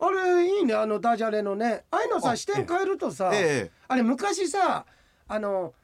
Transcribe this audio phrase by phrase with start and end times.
[0.00, 1.84] あれいいねあのダジャレのね。
[1.90, 4.86] ああいうのさあ視点変えるとさ、えあれ昔さ
[5.28, 5.74] あの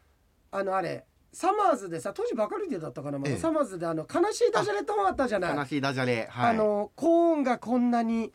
[0.50, 3.38] あのあれサマーズでさ当時バカルディだったかな、まだええ。
[3.38, 5.52] サマーズであの悲しいダジャレともあったじゃない。
[5.52, 6.50] え悲しいダジャレはい。
[6.50, 8.32] あのコーンがこんなに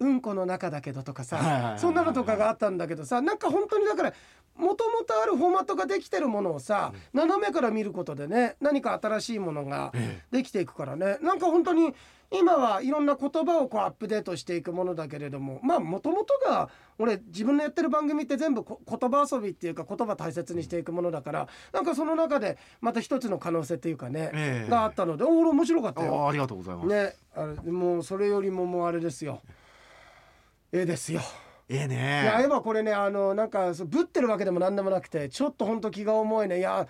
[0.00, 4.12] うんこの中だけどとかさ、そんなのとかがあったんだけどさなんか本当にだから
[4.56, 10.22] もともとあるフォーマットができてるものをさ、斜めから見ることでね何か新しいものがえ。
[10.30, 11.18] できていくからね。
[11.22, 11.94] なんか本当に
[12.38, 24.70] 今はいろんな言葉をこうアップデートしていくものだけれどもまあもともとが俺自分のやってる番組って全部こ言葉遊びっていうか言葉大切にしていくものだからなんかその中でまた一つの可能性っていうかね、ええ。
[24.70, 26.24] があったのでお俺面白かったよ。
[26.24, 26.88] あありがとうございます。
[26.88, 29.42] ねあれもうそれよりももうあれですよ。
[30.72, 31.20] 絵ですよ。
[31.20, 36.58] ええいやね絵はこれねあのなんかぶってるわけでもなんでもなくてちょっとほんと気が重いね。
[36.58, 36.86] いや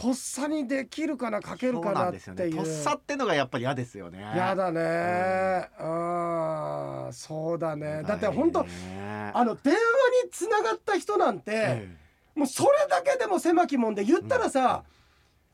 [0.00, 2.50] とっさにできるかな描けるかなっていうですよね。
[2.50, 4.20] とっさってのがやっぱり嫌ですよね。
[4.34, 4.80] やだね。
[5.78, 8.02] あーそうだね。
[8.04, 9.78] だって本当ねあの電話
[10.24, 11.88] につながった人なんて、え
[12.34, 14.84] もうそれだけでも狭きもんで言ったらさ、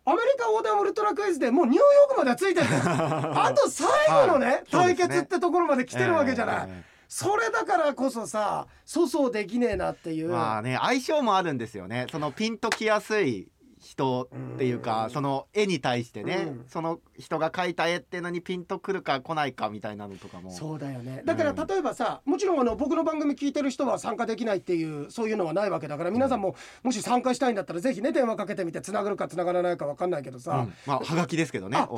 [0.04, 2.66] アメリカ横断ウルトラクイズでもうニューヨークまではついてる。
[2.70, 3.88] あと最
[4.28, 6.84] 後のね、対決ってところまで来てるわけじゃない、え。
[7.08, 12.06] それだからこそさ粗相できねえなっていう、まあね相性もあるんですよね。
[12.12, 13.48] そのピンときやすい
[13.86, 16.64] 人っていうかその絵に対してね、うん。
[16.66, 20.50] その人が描いた絵っていうのにピンとくるか来ないかみたいなのとかも。
[20.50, 21.22] そうだよね。
[21.24, 21.66] だからうん。
[21.66, 30.74] 例えばさ、もちろんあの僕の番組聞いてる人は参加できないっていうそういうのはないわけだから皆さんももし参加したいんだったらぜひね電話かけてみてつながるかつながらないか分かんないけどさ、うん。
[30.86, 31.88] まあはがきですけどねは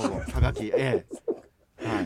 [0.40, 1.37] がきええ、はい、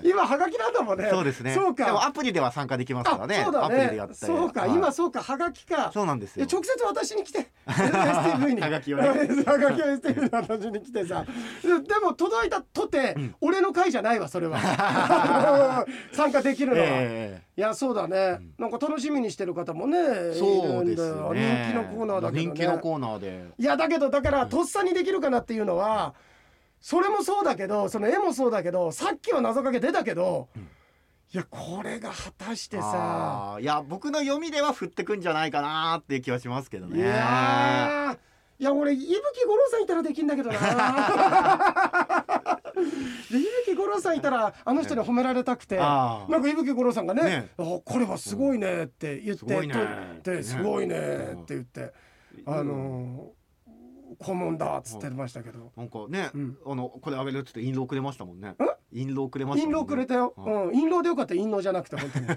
[0.04, 1.08] 今はがきなんだもんね。
[1.10, 1.54] そうですね。
[1.54, 1.86] そうか。
[1.86, 3.36] でもアプリでは参加できますからね。
[3.40, 3.96] あそうだね。
[3.96, 4.70] やったりそうか、はい。
[4.70, 5.22] 今そうか。
[5.22, 5.90] はがきか。
[5.92, 6.46] そうなんですよ。
[6.50, 7.50] 直接私に来て。
[7.66, 8.60] STV に。
[8.60, 9.08] はがきをね。
[9.08, 11.24] はがきを STV に私に来てさ。
[11.62, 14.58] ででも届いたとて、俺の会じゃないわそれは。
[16.12, 21.72] 参加できるのは、えいやそうだね、なんか楽しみにしてる方もねえそうですね。
[21.72, 22.44] 人気のコーナーだけどね。
[22.46, 23.44] 人気のコーナーで。
[23.58, 26.14] いやだけどだからとっさにできるかなっていうのは
[26.82, 30.48] それもそうだけどその絵もそうだけどさっきは謎かけ出たけど、
[31.32, 33.56] いやこれが果たしてさ。
[33.60, 39.14] いや僕の読みでは振ってくんじゃないかなっていう気はしますけどいねやーいや俺伊吹
[39.46, 40.58] 五郎さんいたらできんだけどな。
[43.30, 47.48] で伊吹五郎さんいたらあの人に褒められたくて、なんか伊吹五郎さんがねね。
[47.58, 49.74] あこれはすごいねって言って、すごいね。
[50.22, 50.98] とですごいねっ
[51.44, 51.92] て言って、
[52.44, 53.41] あのー
[54.18, 56.58] 顧問だっつってましたけど、なんかね、うん。
[56.66, 58.54] あのこれあげるっつって印籠くれましたもんね。
[58.92, 62.26] 印籠くれました印籠くれたよ、はうん、印籠でよかった印籠じゃなくて本当に。
[62.26, 62.28] い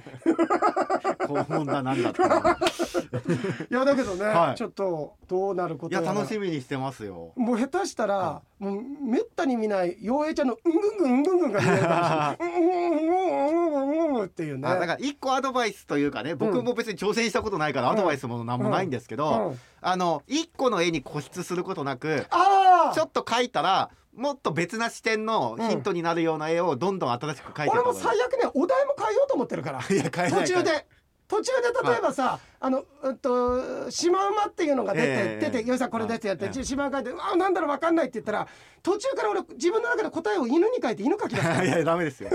[1.26, 2.22] 肛門だなんだって。
[3.74, 4.56] やだけどね、はい。
[4.58, 7.34] ちょっとどうなるこいやとやら楽しみにしてますよ。
[7.36, 12.38] もう下手したら、もうめったに見ない陽平ちゃんのうんぐんぐんうんぐんぐんが見えるかもしれない。
[12.40, 14.68] うんうんうんうんうんうんっていうね。
[14.68, 22.96] あだから一個アドバイスというかね僕も別に挑戦したことないからアドバイスもなんもないんですけど、うんあの一個の絵に固執することなくああ。
[22.96, 29.82] ちょっと描いたらもっと別な視点のヒントになるような絵をどんどん新しく描いていった俺も最悪ねお題も変えようと思ってるから。
[29.82, 30.88] 途中で。
[31.28, 32.70] 途中で例えばさ、あ。
[32.70, 35.52] のうんとシマウマっていうのが出て、ええ。
[35.52, 38.48] 出て「よいさんこれです」やって、ええシマウマ書いて「あなんだろうわかんない」って言ったら
[38.82, 42.30] 途中から俺自分の中で答えを犬に書いて犬書き出した いやダメですよ。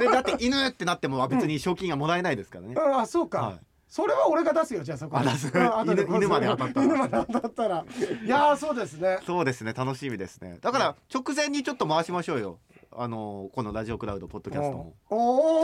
[0.00, 3.58] でだって犬ってなっても別に賞金がもらえないですからね、ああそうか、はい。
[3.88, 5.52] それは俺が出すよじゃあそこあ出す。
[5.54, 6.86] 犬犬まで当たったら。
[6.86, 7.84] 犬まで当たったら。
[8.24, 9.18] いやーそうですね。
[9.26, 10.58] そうですね楽しみですね。
[10.60, 12.58] だから直前にちょっと回しましょうよ。
[12.90, 14.94] あのこのラジオクラウドポッドキャストも。
[15.10, 15.12] ち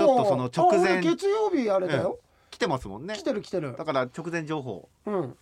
[0.03, 2.19] ょっとその直前月曜日あれだよ、
[2.55, 3.15] 来てますもんね。
[3.17, 3.75] 来てる来てる。
[3.77, 4.89] だから直前情報。
[5.07, 5.37] うん。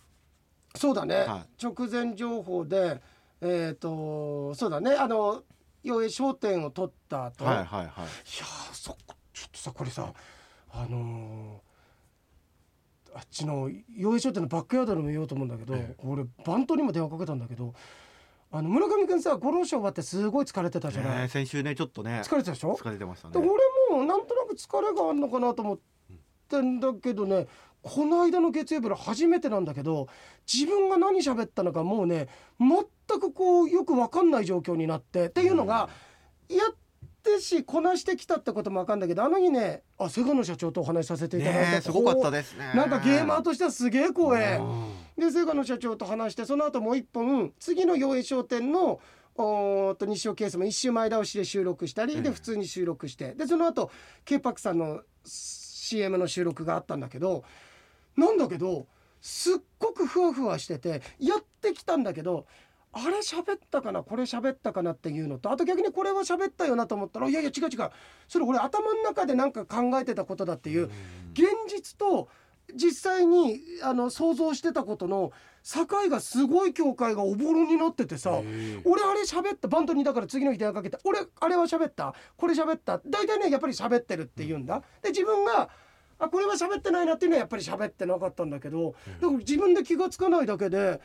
[0.75, 2.99] そうだね、は直前情報で
[3.41, 4.95] えっ、とそうだね。
[4.95, 5.43] あの
[5.83, 7.83] 要商店を取った後、はいはいはい。
[7.83, 10.11] いやーそっかちょっとさこれさ
[10.71, 17.75] あのーあっちの洋江商店のバックヤードにも言おうと思うんだけど、え俺バントにも電話かけたんだけど
[18.51, 22.73] あの村上君さ五郎賞終わってすごい疲れてたじゃない、ね先週ねちょっとね疲れてたでしょ？
[22.75, 23.47] 疲れてましたでね
[23.91, 25.79] 俺もなんとなく疲れがあるのかなと思っ
[26.47, 27.47] てんだけどね
[27.81, 30.07] この間の月曜日の初めてなんだけど
[30.51, 32.27] 自分が何喋ったのかもうね
[32.59, 35.89] 全くこうよく分かんない状況になってっていうのが、
[36.47, 36.75] やっ
[37.23, 42.71] てしこなしてきたってことも分かんだけどあの日ねあ瀬賀野社長とお話しさせていただいて、ねすごかったですね。
[42.73, 44.57] なんかゲーマーとしてはすげえ光栄。
[44.57, 45.21] うん。
[45.21, 48.99] で瀬賀野社長と話してその後もう一本次の洋栄商店の
[49.35, 53.91] おと西尾ケースも一周前倒しで収録したり、ええで普通に収録してでその後
[54.25, 55.01] k パックさんの
[55.93, 57.43] CM の収録があったんだけど
[58.17, 58.87] なんだけど
[59.21, 62.45] すっごくふわふわしててやってきたんだけど
[62.91, 67.89] あれ喋ったかなこれ喋ったかなっていうのとあと逆にこれは喋ったよなと思ったらいやいや違う違う。
[68.27, 70.89] それ俺頭の中でなんか考えてたことだっていう
[71.33, 72.27] 現実と
[72.75, 75.31] 実際にあの想像してたことの
[75.63, 78.31] 境がすごい境界がおぼろになっててさ
[78.85, 83.01] 俺あれ喋ったバントにだから次の日電話かけて俺あれは喋ったこれ喋った。
[83.07, 84.83] 大体ねやっぱり喋ってるって言うんだ。
[85.01, 85.69] で自分が
[86.23, 90.99] あこれは喋ってないなっていうのはやっぱり喋ってなかったんだけどだから自分で気がつかないだけで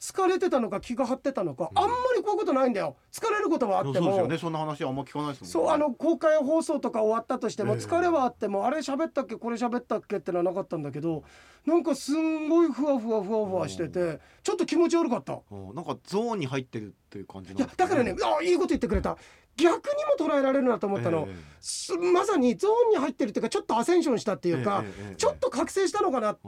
[0.00, 2.96] 疲れてたのか気が張ってたのか、あんまりこういうことないんだよ。
[3.12, 4.00] 疲れることはあっても。
[4.00, 5.52] そうですよねそんな話はあんま聞かないですもんね。
[5.52, 7.78] そうあの公開放送とか終わったとしてもええ。
[7.78, 11.24] 疲れはあってもあれ喋ったっけこれ喋ったっけってのはなかったんだけど
[11.64, 15.38] なんかすんごいふわふわふわふわしててちょっと気持ち悪かった。
[15.50, 15.74] うん。
[15.74, 19.16] なんかゾーンに入ってるっていう感じなんいやだからねあいいこと言ってくれた。
[19.56, 24.88] 逆にも捉えられるなと思ったの、えすまさにゾーンに入ってるっていうかちょっとアセンションしたっていうか、え。
[24.88, 26.38] えええええちょっと覚醒したのかなっ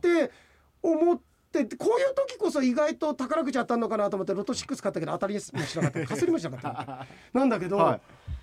[0.00, 0.30] て
[0.80, 6.06] 思ってこういう時こそ意外と宝くじ当たんのかなと思ってロト6買ったけど当たりもしなかった。
[6.06, 7.06] かすりもしなかった。
[7.36, 8.00] なんだけど、はい。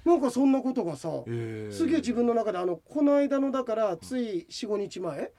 [0.07, 5.29] なんかそんなことがさ、ええすげえ自分の中であのこの間のだからつい45日前はい。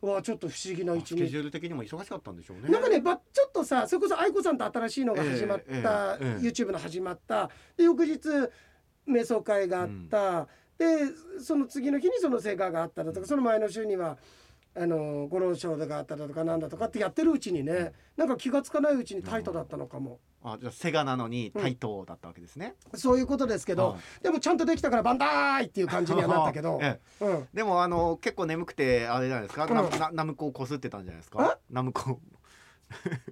[0.00, 1.14] はちょっと不思議な一日。
[1.14, 2.68] スケジュール的にも忙しかったんでしょうね。
[2.68, 6.40] なんかねばちょっとさそれこそ愛子さんと新しいのが始まった、ええええ。
[6.40, 7.48] ええ YouTube の始まった。
[7.76, 8.18] で翌日
[9.06, 10.86] 瞑想会があった、で
[11.40, 14.18] その次の日にその成果があっただとかその前の週には
[14.74, 27.24] あのご老賞があっただとかなんだとかってやってるうちにねなんか気がつかないうちにタイトだったのかも、あじゃあセガなのに対等だったわけですね、そういうことですけど、はいでもちゃんとできたからバンダーイっていう感じにはなったけど、 ええ。
[27.24, 29.74] うん、でもあの結構眠くてあれじゃないですか、うん。
[29.74, 31.58] ナなナムコをこすってたんじゃないですか？
[31.70, 32.18] ナムコ。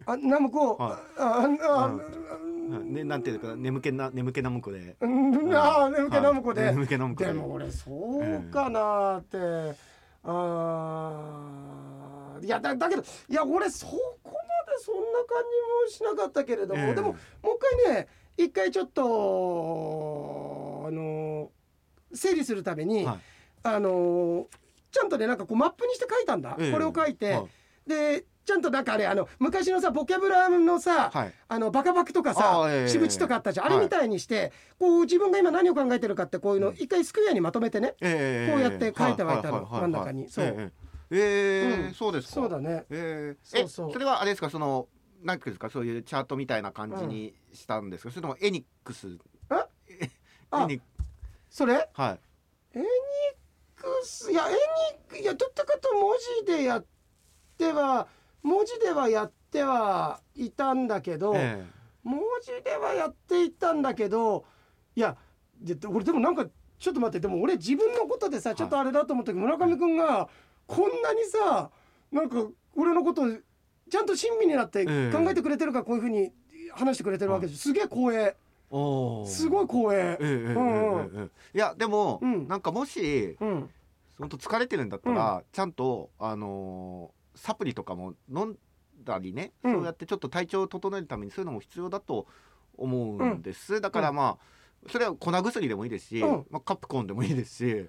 [0.07, 2.93] あナムコ、はああ、うん。
[2.93, 4.97] ねなんていうか眠気な眠気ナムコで。
[5.01, 7.27] うん、ああ眠気ナムコで、はい眠気ナムコで。
[7.27, 9.39] でも俺そうかなって、
[10.25, 12.45] あー。
[12.45, 15.43] いやだだけどいや俺そこまでそんな感
[15.99, 16.95] じもしなかったけれども、ええ。
[16.95, 17.15] でもも
[17.53, 21.51] う一回ね一回ちょっとあの
[22.15, 23.19] 整理するために、はい。
[23.63, 24.47] あの
[24.91, 26.73] ちゃんとねなんかこうマップにして書いたんだ、ええ。
[26.73, 27.49] これを書いて、はい。
[27.87, 31.35] でちゃんとなんかあれあの昔のさボキャブラのさ、はい。
[31.49, 33.77] あのバカバクとかさあええしぶちとかあったじゃん、はい。
[33.77, 40.29] あれみたいにしてこう自分が今何を考えてるかってこういうの一回スクエアにまとめてね、ええこうやって書いてはいたのははは真ん中に。
[40.29, 40.45] そう。
[40.47, 40.71] え
[41.11, 41.95] えええうん。
[41.95, 42.35] そうですか。
[42.35, 42.85] そうだね。
[42.91, 43.91] ええそうそう。
[43.91, 44.51] えそれはあれですか？
[44.51, 44.89] その
[45.23, 45.71] なんていうんですか？
[45.71, 49.19] そういうチャートみたいな感じにしたんですか、それともエニックス？
[49.51, 49.67] あ
[50.63, 50.81] エニ
[51.51, 51.89] それ？
[51.93, 52.19] は
[52.75, 52.79] い。
[52.79, 52.87] エニッ
[53.77, 54.31] クス？
[54.33, 56.17] いやエニックいやどっちかと文
[56.47, 56.87] 字でやっ
[57.59, 58.07] ては
[58.43, 61.65] 文字ではやってはいたんだけど、え
[62.03, 64.45] 文字ではやっていたんだけど
[64.97, 65.17] いや
[65.61, 66.47] で俺でもなんか
[66.79, 70.29] ちょっと待ってでも俺自分のことでさちょっとあれだと思ったけど、村上君が
[70.67, 71.71] こんなにさ
[72.11, 73.27] なんか俺のことを
[73.91, 74.95] ちゃんと親身になって考え。
[74.95, 76.33] ええてくれてるからこういうふうに
[76.73, 78.37] 話してくれてるわけです、すげえ光栄。
[79.27, 79.89] すごい光栄。
[79.91, 82.49] ええええええうんええいやでも、うん。
[82.49, 83.71] なんかもしうん。
[84.19, 88.59] 本当疲れてるんだったら、ちゃんとあのーサプリとかも飲ん
[89.03, 89.73] だりね、うん。
[89.73, 92.27] そうやってちょっと体調を整えるためにそういうのも必要だと
[92.77, 96.47] 思うんです、だからまあそれは粉薬でもいいですし、うん。
[96.51, 97.89] まあ、カプコンでもいいですし、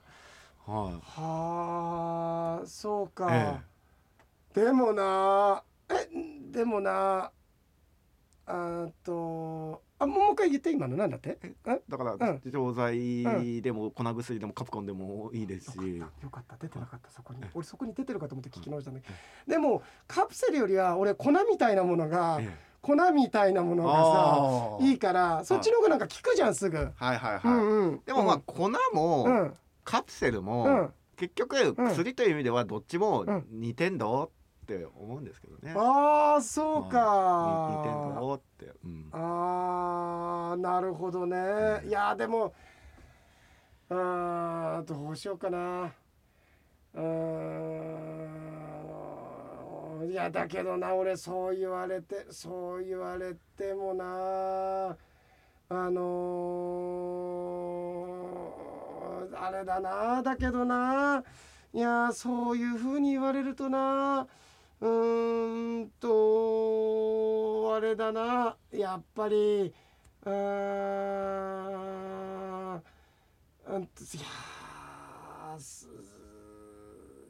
[0.65, 3.61] ははあそうか、え
[4.53, 6.07] でもなえ
[6.49, 7.31] でもな
[8.51, 11.37] あとあもう一回言って今のなんだって？
[11.87, 12.41] だからうん。
[12.45, 17.41] 錠剤でも粉薬でもカプコンでもいいですし、よかった出てなかったそこに。
[17.53, 19.13] 俺そこに出てるかと思って聞き直したんだけど。
[19.47, 22.71] でもカプセルよりは俺粉みたいなものがええ。
[22.81, 26.77] 粉みたいなものがさいいからそっちの方がなんか効くじゃんすぐ。
[26.77, 28.01] はいはいはい、うんうん。
[28.05, 29.53] でもまあ粉も、うん。
[29.83, 30.93] カプセルも、うん。
[31.15, 33.45] 結局薬という意味ではどっちもうん。
[33.51, 34.40] 似てんどっ
[34.79, 35.73] て思うんですけどね。
[35.75, 41.81] ああそう似似てんかどって、うん、あーなるほどね。
[41.85, 42.53] いやでも
[43.89, 45.91] あーどうしようかな。
[46.93, 47.01] うー
[50.05, 54.97] んいやだけどな俺そう言われてそう言われてもな。
[55.69, 61.23] あのーあれだなだけどな。
[61.73, 64.27] いやそういうふうに言われるとな
[64.81, 68.57] うーんとあれだな。
[68.71, 69.73] やっぱり
[70.25, 70.31] うー
[72.77, 72.81] ん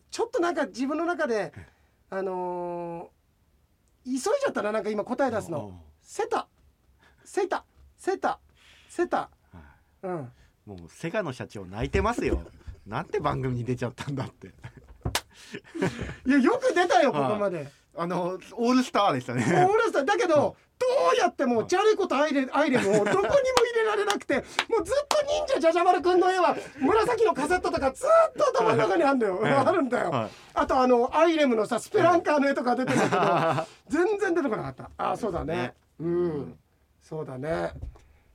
[0.10, 1.53] ちょっとなんか自分の中で
[2.10, 3.22] あのー
[4.03, 5.79] 急いじゃったななんか今答え出すの。
[6.01, 6.48] セタ。
[7.24, 7.63] セタ。
[7.98, 8.39] セタ。
[8.89, 9.29] セタ。
[10.01, 10.31] うん。
[10.65, 12.41] もうセガの社長泣いてますよ。
[12.88, 14.50] なんて番組に出ちゃったんだって。
[16.26, 17.32] いやよく出たよこはい。
[17.34, 17.68] こまで。
[17.98, 19.44] あのオールスターでしたね。
[19.68, 20.06] オールスター。
[20.06, 20.34] だけど、
[20.80, 23.30] どうやってもジャレコとアイレアイレムをどこにも入
[23.76, 24.36] れられなくて
[24.68, 30.30] もうずっと忍者じゃじゃ丸くんの絵は紫のカセットとかずっと頭の中にあるんだよ、あるんだよ、はい。
[30.56, 33.18] あとあのアイレムのさスペランカーの絵とか出てるけど
[33.90, 34.90] 全然出てこなかった。
[34.98, 35.56] あそうだね。
[35.56, 35.74] ね。
[36.00, 36.58] うん。
[37.04, 37.74] そうだね。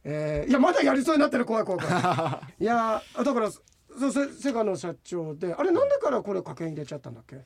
[0.05, 1.45] えーいやまだやりそうになってる。
[1.45, 2.62] 怖い怖い怖い。
[2.62, 3.50] いやだから
[3.99, 7.45] そせセガの社長であれなんでからこれ加減入れちゃったんだっけ？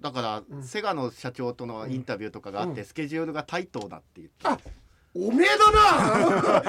[0.00, 2.86] だから、セガの社長とのインタビューとかがあって、うん。
[2.86, 4.34] スケジュールがタイトだって言って。
[4.42, 4.58] あ
[5.16, 5.70] おめえだ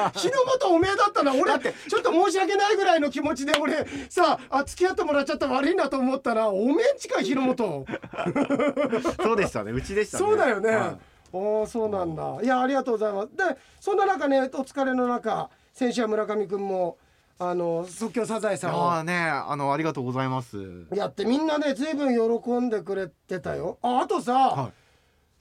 [0.03, 0.11] な！
[0.15, 1.33] 日の本おめえだったな！
[1.33, 7.85] 俺ちょっと申し訳ないぐらいの気持ちで俺さあ付き合ってもらっちゃった悪いなと思ったらおめえんちか日の本。
[9.17, 9.71] そうでしたね。
[9.71, 10.23] うちでしたね。
[10.23, 10.99] そうだよね、は
[11.33, 12.37] おおそうなんだ。
[12.43, 13.35] いやありがとうございます。
[13.35, 16.99] でそんな中ねお疲れの中先週は村上くんも
[17.37, 18.91] あの即興サザエいさんを。
[18.91, 20.85] ああねあのありがとうございます。
[20.93, 23.77] やってみんなね随分喜んでくれてたよ。
[23.81, 24.71] ああとさ、は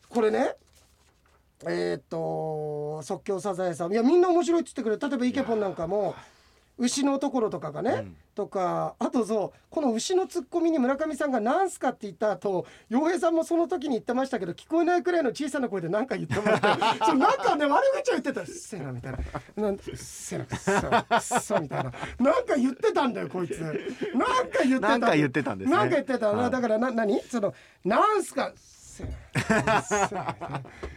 [0.09, 0.57] これね
[1.67, 3.93] えーっと即興サザエさん。
[3.93, 6.17] いやみんな面白いっつってくれる例えばイケポンなんかも
[6.76, 8.16] 牛のところとかがね、うん。
[8.35, 16.66] とかあとそうこの牛のツッコミに村上さんが「なんすか?」って言った後洋平さんもその時に言ってましたけど聞こえないくらいの小さな声で何か言ってもらって
[17.07, 19.19] そうなんかね悪口を言ってた「うっせえな」みたいな
[19.62, 21.93] 「なんうっせえなくっそくっそ」みたいな。
[22.19, 23.61] なんか言ってたんだよこいつ。
[23.61, 24.88] なんか言ってた。
[24.88, 25.76] なんか言ってたんですね。
[25.76, 26.50] なんか言ってた、はい。
[26.50, 27.21] だからな何？
[27.23, 27.54] その
[27.85, 28.52] なんすか？
[28.57, 29.04] せ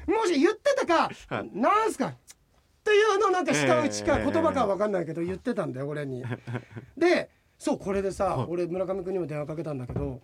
[0.08, 1.10] もし言ってたか、
[1.54, 2.14] なんすか？
[2.88, 6.24] っていうのなんか下打ちかええ言葉かは分かんないけど言ってたんだよ俺に。
[6.98, 7.30] で
[7.60, 10.22] そうこれでさ、俺村上君にも電話かけたんだけど。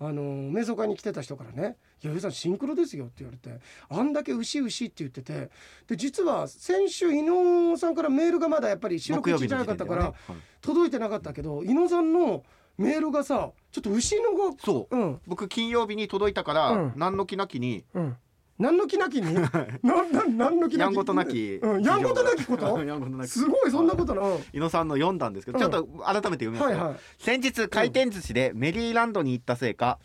[0.00, 5.50] あの瞑想会に来てた人からね「いや上さんシンクロですよ」って言われてあんだけ牛牛って言ってて
[5.86, 10.12] で実は先週伊野さんからメールがまだやっぱり収録中じゃなかったから、
[10.60, 12.42] 届いてなかったけど伊野さんの
[12.76, 14.96] メールがさちょっと牛のがそう。
[14.96, 15.20] うん。
[15.28, 16.92] 僕金曜日に届いたから、うん。
[16.96, 18.16] 何の気なきにうん
[18.58, 19.34] 何の気なきに？
[19.34, 19.50] な
[20.28, 20.88] 何の気なき？
[20.88, 23.26] やんごとなきうん、やんごとなきこと？
[23.26, 24.44] すごいそんなことな、うん。
[24.52, 25.62] 伊野さんの読んだんですけど、うん。
[25.62, 26.96] ちょっと改めて読みますよ、はいはい。
[27.18, 29.98] 先日回転寿司でメリーランドに行ったせいか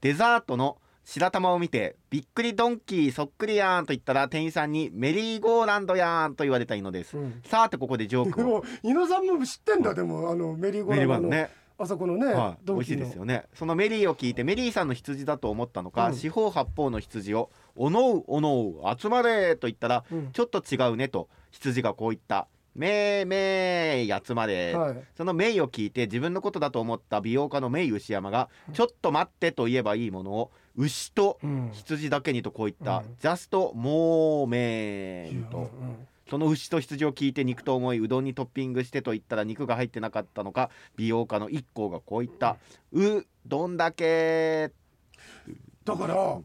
[0.00, 7.42] デザートの白玉を見てびっくりドンキーそっくりやんと言ったら店員さんにメリーゴーランドやんと言われた伊野です、うん。
[7.46, 8.58] さてここでジョーでクを。
[8.58, 11.50] も伊野さんも知ってんだでもあのメリーゴーーランドね。
[11.80, 13.44] あそこのね、はい、美味しいですよね。
[13.54, 16.16] そのメリーを聞いてメリーさんの羊だと思ったのか、うん。
[16.16, 20.32] 四方八方の羊を「おのうおのう集まれ」と言ったら、うん。
[20.32, 25.04] ちょっと違うねと羊がこう言った「めーめー集まれ」はい。
[25.16, 31.70] そのメイを聞いて自分のことだと思った美容家のメイ牛山が「ちょっと待って」と言えばいいものを牛とうん。
[31.72, 35.58] 羊だけにとこう言ったうん「ジャストモーメン」と。
[35.58, 42.58] うんその牛と羊を聞いて肉と思いうどんにトッピングしてと言ったら肉が入ってなかったのか美容家の一行がこう言った
[42.92, 44.70] 「うどんだけ
[45.86, 46.38] だから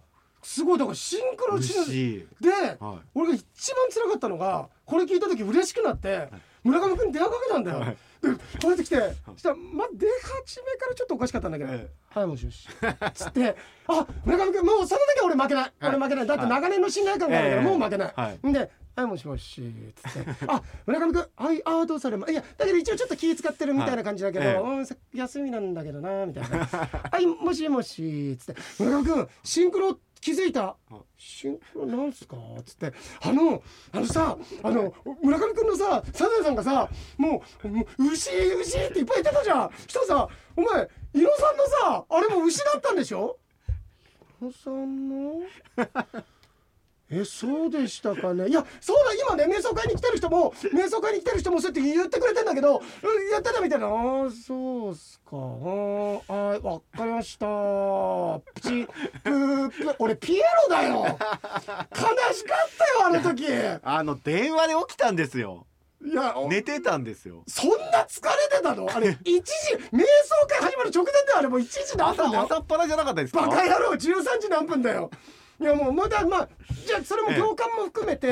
[0.44, 6.30] すごいだからシンクロし牛」で、は俺が一番辛かったのがこれ聞いた時嬉しくなって
[6.64, 7.80] 村上君に電話かけたんだよ。
[7.80, 7.98] はい。
[8.22, 8.96] でこうやって来て
[9.26, 12.68] そしたらまあ出始めからちょっとおかしかったんだけど「えはいもしもし」
[13.14, 13.56] つって
[13.88, 16.28] 「あ村上君もうその時は俺負けない、俺負けない。
[16.28, 17.68] だって長年の信頼感があるからええ。
[17.68, 18.48] もう負けない」はい。
[18.48, 24.62] んで「はいもしもし」つって「あ村上君はいああどうされまいやだけど一応ちょっと気使ってるみたいな感じだけど、はいええ。
[24.62, 26.60] うんさ休みなんだけどな」みたいな
[27.12, 30.78] 「はいもしもし」つって「村上君シンクロ気づいた？
[31.18, 39.72] シンクロなんすか?」つって「あのあのさあの村上君のさサザエさんがさもうもう牛牛っていっぱい言ってたじゃん。
[39.88, 43.38] したらさお前伊野さんのさあれも牛だったんでしょ？
[44.64, 45.42] さんの？
[47.16, 48.48] えそうでしたかね？
[48.48, 53.88] いやそうだ今ね瞑想会に来てる人も瞑想会に来てる人もそうやって言ってくれてんだけどうんやってたみたいな。
[53.88, 53.90] あ
[54.26, 55.32] あそうっすか。
[55.32, 57.46] あーあーわかりました。
[58.54, 58.88] プチ
[59.24, 60.96] プープ俺ピエロだよ。
[61.00, 61.08] 悲
[62.34, 63.44] しかったよあの時。
[63.44, 63.48] い
[63.84, 65.66] あの電話で起きたんですよ。
[66.14, 67.44] やお寝てたんですよ。
[67.48, 68.88] そんな疲れてたの？
[68.94, 69.40] あれ1時
[69.94, 72.44] 瞑想会始まる直前であれもう1時何分だよ。
[72.44, 73.42] 朝朝っぱらじゃなかったですか？
[73.42, 73.98] バカ野郎13
[74.42, 75.10] 時何分だよ
[75.64, 76.50] いやもうまだまあ
[76.86, 78.32] じゃあそれも行間も含めて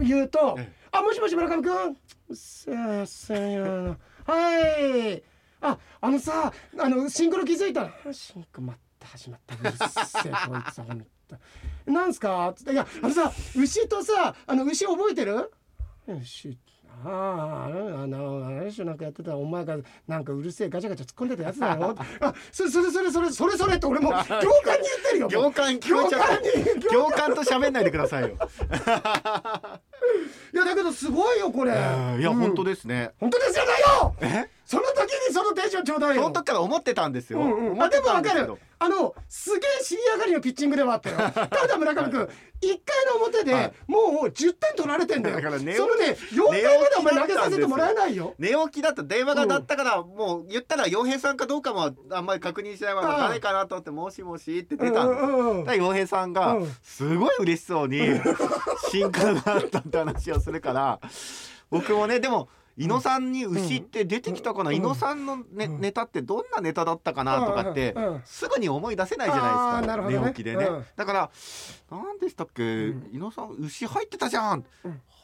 [0.00, 3.96] 言うと「えあもしもし村上君すいませんは
[5.14, 5.22] い。
[5.60, 11.36] ああのさあのシンクロ気づいたらあシンクロまた始まったうるせえこいつほんと
[11.86, 15.50] なんすか?」つって「いやあのさ牛とさあの牛覚えてる?」
[16.06, 16.56] 牛
[17.04, 17.64] ああ
[17.97, 17.97] あ
[18.78, 21.96] のあのあれでしょなんかやってたお前がなんかうるせえガチャガチャ突っ込んでたやつだよ。
[22.20, 24.42] あそれそれそれそれそれそれって俺も 行間に言っ
[25.10, 26.48] てるよ行間行間に
[26.90, 28.28] 行間と喋んないでくださいよ。
[30.52, 32.36] いやだけどすごいよこれ、いや、うん。
[32.36, 33.10] 本当ですね。
[33.20, 33.78] 本当ですよだ
[34.32, 34.44] よ！
[34.44, 34.50] え？
[34.68, 36.24] その時にそのテンションちょうだいよ。
[36.24, 37.82] その時から思ってたんですよ、うんうん。
[37.82, 38.22] あでもわ
[38.80, 41.16] あのすげえ尻上がりのピッチングではあったよ。
[41.32, 42.28] ただ村上君1
[42.84, 43.72] 回の表で、はい。
[43.86, 45.36] もう10点取られてんだよ。
[45.36, 48.34] だから寝起きそのね4回までお前投げさせてもらえないよ。
[48.38, 56.76] 寝起きだと電話が鳴ったから、もう言ったら洋平さんかどうかもあんまり確認しないまま誰かなと思って「もしもし」って出たんです洋平さんがうん。
[56.82, 58.02] すごい嬉しそうに
[58.92, 61.00] 進化があったって話をするから
[61.70, 64.76] 僕もねでも伊野さんに牛って出てきたかな、うん。
[64.76, 65.80] 伊野さんの、ねうん。
[65.80, 67.44] ネタってどんなネタだったかな？
[67.44, 67.94] とかって、
[68.24, 70.84] すぐに思い出せないじゃないですか、寝起きでね、うん。
[70.94, 71.30] だから
[71.90, 73.10] 何でしたっけ、ん。
[73.12, 74.64] 伊野さん牛入ってたじゃん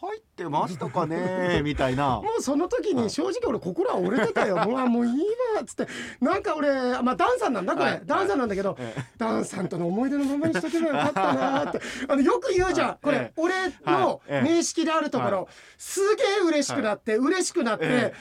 [0.01, 2.21] 入ってましたかね みたいな。
[2.21, 4.57] もうその時に正直俺心は折れてたよ。
[4.67, 5.13] もうあもういい
[5.55, 5.87] わっつって。
[6.21, 6.71] なんか俺
[7.03, 8.03] まあダンさんなんだこれ、はい。
[8.05, 11.81] ダンさんなんだけど、えダンさんとの思い出のままにしとけばよかったなーって。
[12.09, 12.99] あのよく言うじゃん。
[13.03, 13.33] これ、ええ。
[13.37, 13.55] 俺
[13.87, 14.19] のはい。
[14.29, 14.43] ええ。
[14.43, 15.49] 名式であるところ、は
[15.79, 18.15] すげえ嬉しくなって、嬉しくなって、え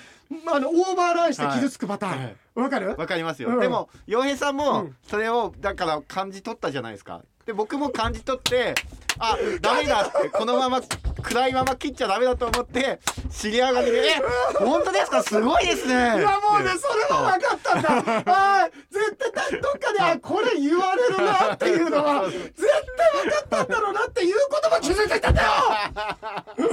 [0.48, 2.24] あのオーバーランして傷つくパターン。
[2.24, 2.36] はい。
[2.56, 2.96] わ、かる？
[2.98, 3.60] わかりますよ、うん。
[3.60, 4.96] でも洋平さんうもん。
[5.08, 8.73] それをだから感じ取ったじゃないですかで僕も感じ取って
[9.19, 10.81] あダメだってこのまま
[11.21, 14.21] 暗いまま切っちゃダメだと思って尻上がりで「え
[14.57, 15.21] 本当ですか？
[15.21, 17.89] すごいですね」いやもうねそれは分かったんだ。
[18.25, 19.15] あー絶
[19.51, 22.53] 対どっかであこれ言われるなっていうのは絶
[22.97, 25.50] 対分かったんだろうなっていうことも気づいていたんだよ。
[26.57, 26.67] 全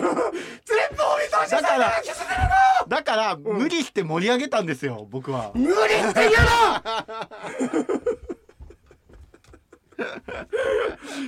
[0.96, 2.40] 部お見通しだから気づいてる
[2.88, 5.50] だから無理して盛り上げたんですよ僕は。
[5.54, 7.90] の無理って言うの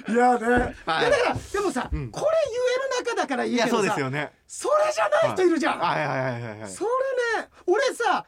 [0.09, 1.11] いやね、はい。
[1.11, 2.11] だからでもさ、うん。
[2.11, 4.33] これ言える中だからいいいやそうけどさですよね。
[4.47, 6.07] それじゃない人いるじゃん、はい。
[6.07, 6.71] はいはいはいはい。
[6.71, 6.91] それ
[7.41, 8.25] ね俺さ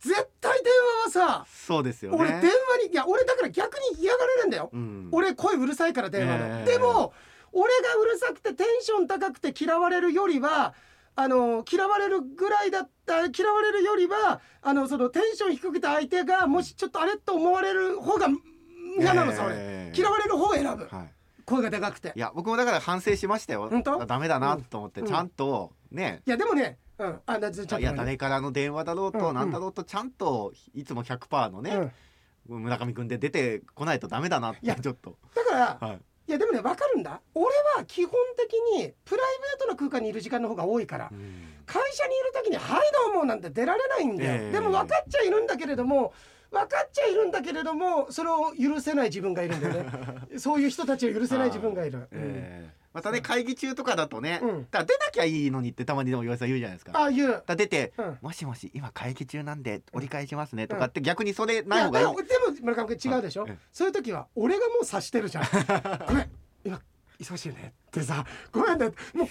[0.00, 0.72] 絶対電
[1.12, 2.18] 話はさそうですよね。
[2.18, 6.72] 俺電話にいや俺だから逆に嫌がられるんだよ、うん、俺声うるさいから電話で、ええ。
[6.72, 7.12] でも
[7.52, 10.74] 俺がうるさくてテンション高くて嫌われるよりは
[11.16, 18.26] あの嫌われるぐらいだった嫌われるよりはあのそのテンション低くて相手がもしちょっとあれと思われる方が
[18.98, 19.92] 嫌なのええ。
[19.96, 20.88] 嫌われる方を選ぶ。
[20.90, 21.12] はい。
[21.44, 22.12] 声がでかくて。
[22.14, 23.68] いや僕もだから反省しましたよ。
[23.68, 24.02] 本当？
[24.02, 25.06] あダメだなと思って、うん。
[25.06, 26.22] ちゃんとね。
[26.26, 27.20] いやでもねうん。
[27.26, 27.78] あなちょっと。
[27.78, 31.92] いや誰からの電話だろうとうん何だろうとちゃんといつも100%のね、
[32.48, 32.62] うん。
[32.62, 35.16] 村上君で出てこないとダメだなってちょっと。
[35.34, 36.00] だからはい。
[36.26, 37.20] いやでもね分かるんだ。
[37.34, 37.44] 俺
[37.76, 39.26] は基本的にプライ
[39.56, 41.50] ベートな空間にいる時間の方が多いからうん。
[41.66, 44.52] 会社にいる時に「はいどうも」なんて出られないんだよ、ええ。
[44.52, 46.14] でも分かっちゃいるんだけれども
[46.54, 49.86] 分かっちゃいるんだけれどもそれを許せない自分がいるんだよね。
[50.38, 52.08] そういう人たちを許せない自分がいる、
[52.92, 54.66] またね会議中とかだとね、うん。
[54.70, 56.92] だ出なきゃいいのにってたまにでも岩井さん言うじゃないですか。
[56.94, 58.18] ああいうら出て、うん。
[58.22, 62.06] もしもし今会議中なんで折り返しますねとかって逆にそれない方がいい。
[62.06, 63.58] やでもでも村上君違うでしょ、はいええ。
[63.72, 65.44] そういう時は俺がもう察してるじゃん。
[66.06, 66.30] ごめん
[66.64, 66.80] 今
[67.18, 68.86] 忙しいよねってさごめんね。
[68.86, 69.28] もう完全に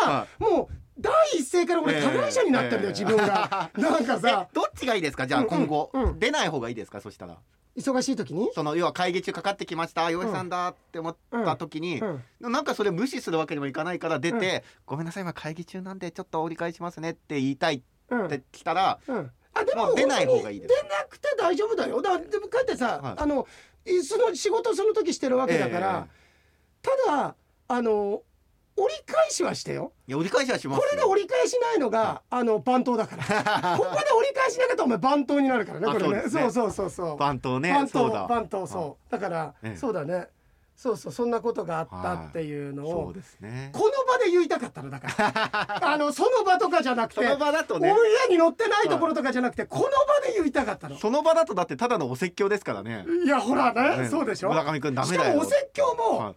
[0.00, 2.88] さ、はもう第一声から俺加害者になってんだよ、ええ。
[2.90, 3.70] 自分が。
[3.76, 4.48] なんかさ。
[4.50, 5.26] えどっちがいいですか？
[5.26, 6.18] じゃあ今後、うんうん。
[6.18, 7.00] 出ない方がいいですか？
[7.00, 7.38] そしたら。
[7.76, 8.50] 忙しい時に？
[8.54, 10.10] その要は会議中かかってきました。
[10.10, 12.52] 岩井さんだって思った時に、うん。
[12.52, 18.28] なんかそれ無視するわけにもいかないから出て、ごめんなさい今会議中なんでちょっと折り返しますねって言いたいっうん。
[18.28, 20.74] て来たら、うん、あでも出ない方がいいです。
[20.82, 22.02] 出なくて大丈夫だよ。
[22.02, 23.14] だでもかえってさ、はい。
[23.18, 23.46] あの
[23.86, 26.08] いその仕事その時してるわけだから、
[26.82, 27.36] ただ
[27.68, 28.22] あの
[28.76, 29.92] 折り返しはしてよ。
[30.06, 30.82] いや折り返しはしますよ。
[30.82, 33.22] これで折り返しないのが、あの番頭だから。
[33.76, 36.22] ここで折り返しなかったらお前番頭になるからねあこれね。
[36.22, 36.28] ね。
[36.28, 37.16] そうそうそうそう。
[37.16, 37.72] 番頭ね。
[37.72, 38.26] 番頭そうだ。
[38.26, 39.12] 番頭そう。
[39.12, 39.76] だから、ええ。
[39.76, 40.28] そうだね。
[40.80, 43.68] そうそうそんなことがあったっていうのを、そうですね。
[43.74, 45.92] この場で言いたかったのだから。
[45.92, 47.92] あのその場とかじゃなくてその場だとね。
[47.92, 49.90] オンエアに乗ってないところとかじゃなくてこの場
[50.26, 50.96] で言いたかったの。
[50.96, 53.04] その場だとだってただのお説教ですからね。
[53.26, 54.04] いやほらね。
[54.04, 54.48] ねそうでしょ。
[54.48, 55.22] 村上君ダメだよ。
[55.22, 56.34] しかもお説教も、はい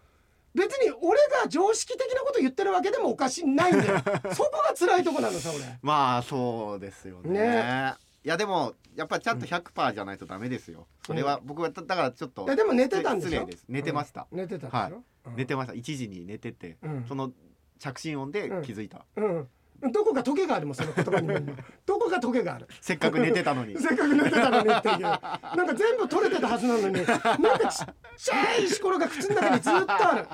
[0.54, 3.98] 別に俺が常識的なこと言ってるわけでもおかしいないんだよ。
[4.34, 5.78] そこが辛いとこなのさ俺。
[5.82, 7.30] まあそうですよね。
[7.40, 7.94] ね。
[8.24, 10.86] いやでもやっぱちゃんと100%じゃないとダメですよ。
[11.04, 13.40] それは僕はだだからちょっといやでも寝てたんでしょ？
[13.40, 13.64] 失礼です。
[13.68, 14.38] 寝てました、うん。
[14.38, 14.92] 寝てたんでしょ、はい。
[14.92, 15.36] うん。
[15.36, 15.72] 寝てました。
[15.74, 17.04] 1時に寝てて、うん。
[17.08, 17.32] その
[17.78, 19.48] 着信音で気づいた、うん
[19.90, 21.36] どこかトゲがあるもんその言葉にも。
[21.36, 21.52] 今
[21.84, 22.66] どこかトゲがある。
[22.80, 23.76] せっかく寝てたのに。
[23.80, 25.00] せっかく寝てたのにっていう。
[25.00, 26.94] なんか全部取れてたはずなのに。
[26.94, 30.26] なんかちっちゃい石ころが靴の中にずっとある、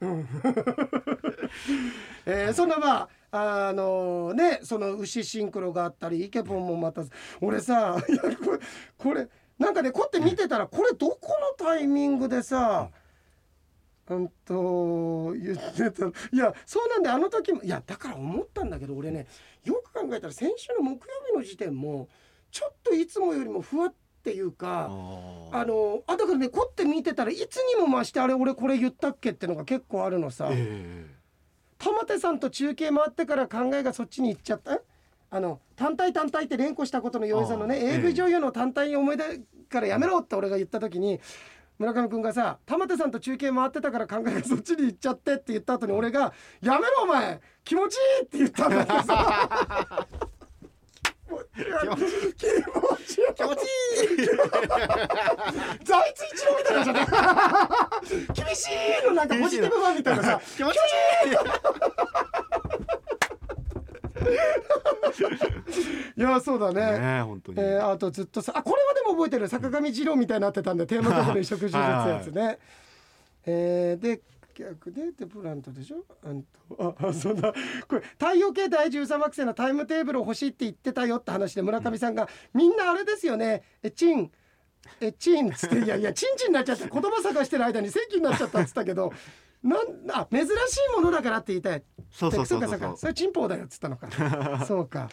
[0.00, 0.28] うん。
[2.26, 7.02] えーそんなまああのねその牛シンクロがあったりイケポンもまた
[7.40, 8.58] 俺さいやこれ
[8.96, 9.28] これ
[9.58, 11.18] なんかねこうやって見てたらこれどこ
[11.58, 13.03] のタイミングでさうん
[14.44, 16.06] と言ってた。
[16.06, 19.26] いやそうなんであの時もいやだから思ったんだけど俺ね
[19.64, 22.08] よく考えたら先週の木曜日の時点も
[22.50, 30.48] ちょっといつもよりもふわっていうかああのあだからねこって見てたらいつにも増してあれ俺これ言ったっけってのが結構あるのさ。
[30.52, 31.06] え
[31.76, 34.74] 玉手さんと中継回ってから考えがそっちに行っちゃった？
[34.74, 34.80] え
[35.30, 41.20] あの単体単体って連呼したことの洋平さんのね AV 女優の単体に思い出からやめろって俺が言った時に
[41.78, 46.32] 村上君がさ玉手さんと中継回ってたから考えがそっちに行っちゃってって言った後に俺が
[46.62, 50.06] 「やめろお前気持ちいい!」って言ったんだけどさ
[51.26, 52.34] 気持ちいい。
[53.34, 53.64] 気持ちい
[54.24, 54.26] い。
[55.84, 57.06] 財津一郎みたいなじゃね
[58.46, 58.68] 厳し
[59.02, 61.34] いのなんかポジティブファンみたいなさ 気持ちいい
[66.16, 66.80] いやそうだね。
[66.98, 69.48] ねえ本当に、えーあとずっとさあこれはでも覚えてる。
[69.48, 72.58] 坂上二郎みたいになってたんで テーマ曲の移植手術やつね。
[73.46, 74.20] えーで
[74.54, 76.04] 逆ででプラントでしょ？
[76.24, 76.42] うん
[76.78, 76.94] と。
[77.02, 77.52] ああ そうだ。
[77.88, 83.64] これ太陽系第13惑星のタイムテーブルを欲しいって言ってたよって話で村上さんが、みんなあれですよね。
[83.82, 84.30] えチン。
[85.00, 85.78] えチンっつって。
[85.80, 89.12] いやいやチンチンになっちゃって言葉探してる間に席になっちゃったっつったけど
[89.64, 91.82] なんあ珍しいものだからって言いたい。
[92.10, 92.96] そうそうそうそう。
[92.96, 94.08] それチンポウだよっつったのか。
[94.68, 95.08] そうか。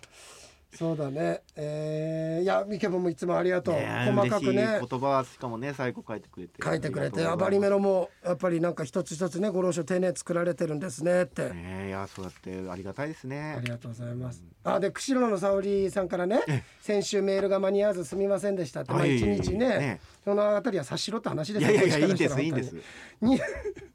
[0.74, 1.42] そうだね。
[1.56, 4.80] えー、いやミケボもいつもありがとう、細かくね。
[4.80, 6.54] 言葉しかもね最後書いてくれて。
[6.64, 13.56] 書いてくれてあアバリメロロもやっぱりなんか一つ一つねご老書丁寧に作られてるんですねって、ねえいやそうやってありがたいですね。
[13.58, 14.44] ありがとうございます。
[14.64, 22.76] あで釧路の沙織さんからね先週メールが間に合わずすみませんでしたって、まあ、日ねねそのあたりは察しろって話ですいやいやいやいいんですいいんです。
[23.22, 23.40] に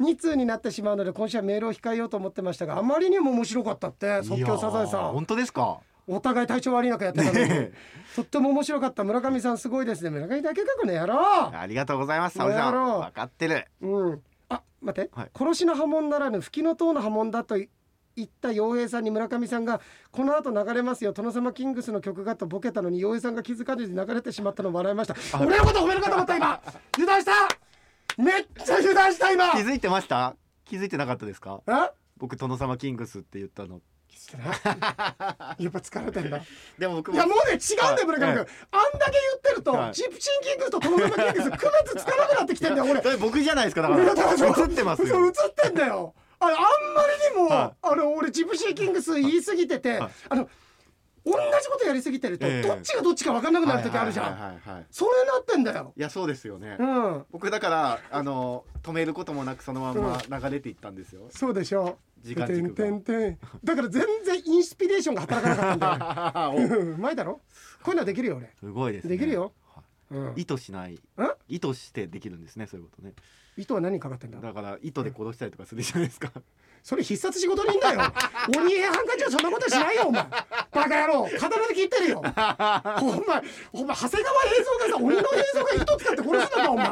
[0.00, 5.12] 2通になってしまうので今週はメールを控えようと思ってましたがあまりにも面白かったって即興サザエさん。
[5.12, 5.78] 本当ですか？
[6.08, 7.48] お互い体調悪い中やってたのに、ね。
[7.50, 7.72] え。
[8.14, 10.10] とっても面白かった村上さんすごいですね。
[10.10, 11.16] 村上だけかこの野郎
[11.52, 12.72] ありがとうございます沙織さん。
[12.74, 13.66] 分かってる。
[13.80, 14.22] うん。
[14.48, 15.30] あ待って、はい。
[15.36, 17.66] 殺しの波紋ならぬ吹きの塔の波紋だと言
[18.24, 19.80] った洋平さんに村上さんが
[20.12, 21.12] この後流れますよ。
[21.12, 25.16] 殿様キングスの曲がとボケたのに洋平さんが気づかずに流れてしまったのを笑いました。
[25.40, 26.60] 俺のこと褒めるかと思った今。
[26.94, 27.32] 油断した
[28.16, 29.50] めっちゃ油断した今。
[29.52, 30.36] 気づいてました？
[30.64, 31.60] 気づいてなかったですか？
[31.66, 33.80] あ僕殿様キングスって言ったの。
[34.32, 36.40] やっぱ疲れてんだ。
[36.78, 38.38] でも僕もいやもうね違うんだよ村上君、はい。
[38.38, 39.92] あんだけ言ってると、はい。
[39.94, 43.16] ジプシンキングスと殿様キングス区別つかなくなってきてんだよ俺。
[43.18, 43.82] 僕じゃないですか？
[43.82, 45.26] だから映ってますよ。
[45.26, 46.14] 映ってんだよ。
[46.38, 46.66] あれあんま
[47.34, 50.10] りにも、はあの俺ジプシーキングス言い過ぎてて、はい。
[50.30, 50.48] あの
[51.26, 52.62] 同じことやりすぎてると、ええ。
[52.62, 54.60] どっちがどっちか分かんなくなる時あるじゃん、
[54.90, 55.92] それになってんだよ。
[55.96, 56.76] いやそうですよね。
[56.78, 57.24] うん。
[57.32, 61.22] 僕だからあの止めることもなくそのまま流れていったんですよ。
[61.30, 61.98] そうでしょ。
[62.22, 62.74] 時間軸が。
[62.74, 63.38] てんてん。
[63.64, 66.76] だから全然インスピレーションが働かなかったんだよ。
[66.78, 66.80] お。
[66.80, 66.94] うん。
[66.94, 67.40] うまいだろ？
[67.82, 68.52] こういうのはできるよ俺。
[68.60, 69.10] すごいですね。
[69.10, 69.52] できるよ
[70.36, 70.94] 意図しない。
[70.94, 70.98] ん？
[71.48, 73.12] 意図してできるんですねそういうことね。
[73.56, 74.40] 糸は何にかかってんだ？
[74.40, 76.30] だから意図で殺したりとかするじゃないですか。
[76.82, 78.00] それ必殺仕事人だよ。
[78.56, 80.22] 鬼平犯科長そんなことしないよお前。
[80.22, 81.28] バカ野郎。
[81.36, 82.18] 刀で切ってるよ。
[82.22, 82.32] お前
[83.72, 86.86] お前長谷川映像がさ鬼の映像が糸使って殺すのかお前。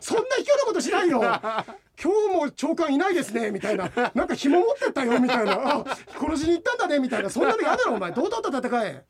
[0.00, 1.20] そんな卑怯なことしないよ。
[1.20, 3.90] 今日も長官いないですねみたいな。
[4.14, 5.52] なんか紐持ってったよみたいな。
[5.80, 5.84] あ
[6.16, 7.28] 殺しに行ったんだねみたいな。
[7.30, 8.12] そんなの嫌だろお前。
[8.12, 9.04] 堂々と戦え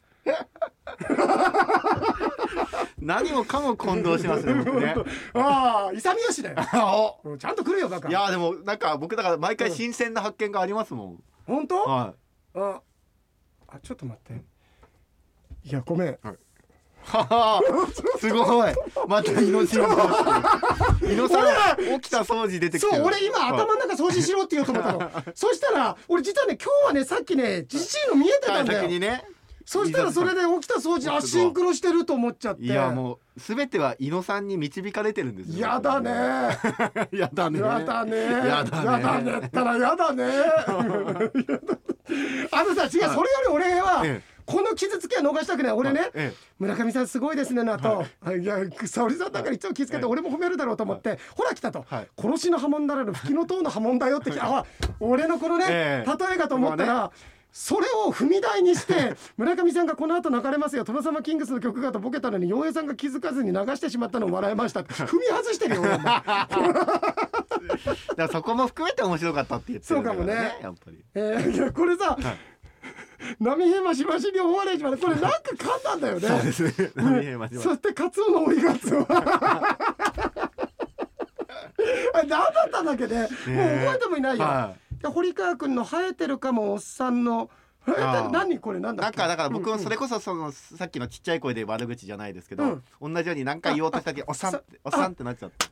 [2.98, 4.94] 何もかも混同しますね僕ね。
[5.34, 6.56] ああ勇みよしだよ。
[7.38, 8.08] ちゃんと来るよバカ。
[8.08, 11.22] いやでもなんか僕だから毎回新鮮な発見がありますもん。
[11.46, 11.76] 本当？
[11.84, 12.14] は
[12.54, 12.80] あ
[13.68, 14.44] あちょっと待って。
[15.64, 16.08] いやごめん。
[16.10, 16.16] い
[17.02, 17.62] はは
[18.20, 18.74] すごい。
[19.08, 25.10] またイノシンイノさん起きた掃除出てきそう俺今はい頭の中掃除しろって言おうと思ったの。
[25.34, 28.80] そしたら俺実はね今日はねさっきねじじいの見えてたんだよ。
[28.82, 29.24] 先にね
[29.70, 32.64] そしたらそれで起きた掃除あシンクロしてると思っちゃって。
[32.64, 36.10] いやもうすべては伊野さんに導かれてるんですよやだね。
[37.16, 37.60] やだね。
[37.60, 38.16] やだね。
[38.18, 38.70] やだね。
[38.84, 40.24] やだねったらやだね。
[42.50, 43.12] あのさ違うそれよ
[43.46, 44.40] り俺はええ。
[44.44, 45.72] この傷つきは逃したくない。
[45.72, 48.04] 俺ねえ村上さんすごいですねなと、
[48.36, 52.08] い、や沙織さんだからいつも気遣って俺も褒めるだろうと思って、ほら来たと、はい。
[52.20, 54.66] 殺しの波紋ならぬ吹きの塔の波紋だよってきあ
[54.98, 56.10] 俺のこのね、ええ。
[56.28, 57.12] 例えかと思ったら、まあ
[57.52, 60.84] それを踏み台にして 村上さんがこの後流れますよ。
[60.84, 65.82] 殿様キングスの曲がとボケたのに洋平さんが気づかずに流してしまったのを笑いました踏み外してるよ
[68.16, 70.58] だそこも含めて面白かったって言ってるんだからそうかもね。
[70.62, 71.04] やっぱり。
[71.14, 72.16] えーいやこれさ、
[73.38, 76.28] 波平マシマシに大笑いしまでこれなんか簡単だよね。
[76.28, 76.90] そうですね。
[76.94, 79.06] 波平まではそしてカツオの追いガツオ。
[82.12, 83.20] あれ何だったんだっけね。
[83.20, 87.50] もう覚えてもいないよ、はで堀川君の生えてるかもおっさんの。
[88.30, 89.18] 何これなんだっけ？
[89.18, 92.64] なんかだから僕それこそそのさっきのちっちゃい声で悪口じゃないですけど、
[93.00, 93.14] うん。
[93.14, 95.66] 同じように何回言おうとした時おっさんっておっさんってなっちゃって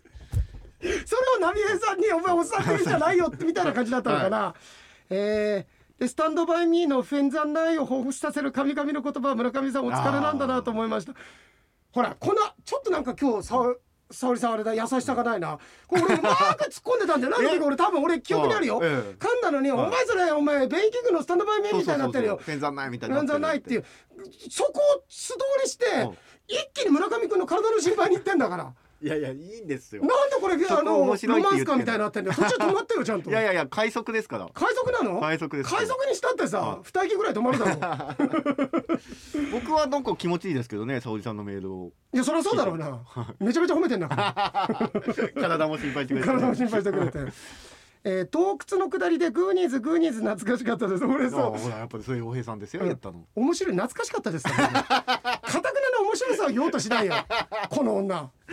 [1.04, 4.54] それを波平さんに「お前おっさんじゃないよ」ってみたいな感じだったのかな、
[5.10, 11.12] えーでスタンドバイミーのフェンザンナイを彷彿させる神々の言葉は村上さんお疲れなんだなと思いました。
[11.90, 13.56] ほらこのちょっとなんか今日さ
[14.10, 15.58] 沙織さんあれだ優しさがないな。
[15.86, 18.80] これ俺うまく突っ込んでたんだよなんで俺多分俺記憶にあるよ。
[18.82, 23.84] ええ噛んだのに「はいお前それお前ベイキングのスタンドバイミーみたいになってるよ」天山ないみたいになないっていう。
[24.50, 26.18] そこを素通りしてうん。
[26.48, 30.02] 一気に村上君の体の心配に行ってんだからいやいやいいんですよ。
[30.02, 31.26] なんでこれあのロマンス
[31.64, 33.30] カーみたいになってんだよそっちは止まってよちゃんと。
[33.30, 34.48] いやいやいや快速ですから。
[34.52, 35.20] 快速なの？
[35.20, 36.78] 快速です快速にしたってさはい。
[36.82, 38.98] 二駅ぐらい止まるだろ。
[39.52, 41.92] 僕はなんか気持ちいいですけどね沙織さんのメールを。
[42.12, 43.00] いやそりゃそうだろうな。
[43.38, 44.90] めちゃめちゃ褒めてんだから。
[45.40, 46.26] 体も心配してくれて。
[46.26, 47.18] 体も心配してくれて。
[48.04, 51.04] えー、洞窟の下りでグーニーズグーニーズ懐かしかったです。
[51.04, 51.58] 俺あそう。
[51.58, 52.88] ほらやっぱりそういうお平さんですよ、うん。
[52.88, 53.26] やったの。
[53.34, 53.74] 面白い。
[53.74, 54.46] 懐かしかったです。
[54.46, 54.52] ね
[56.18, 57.14] 白さを言おうとしないよ。
[57.70, 58.30] この女、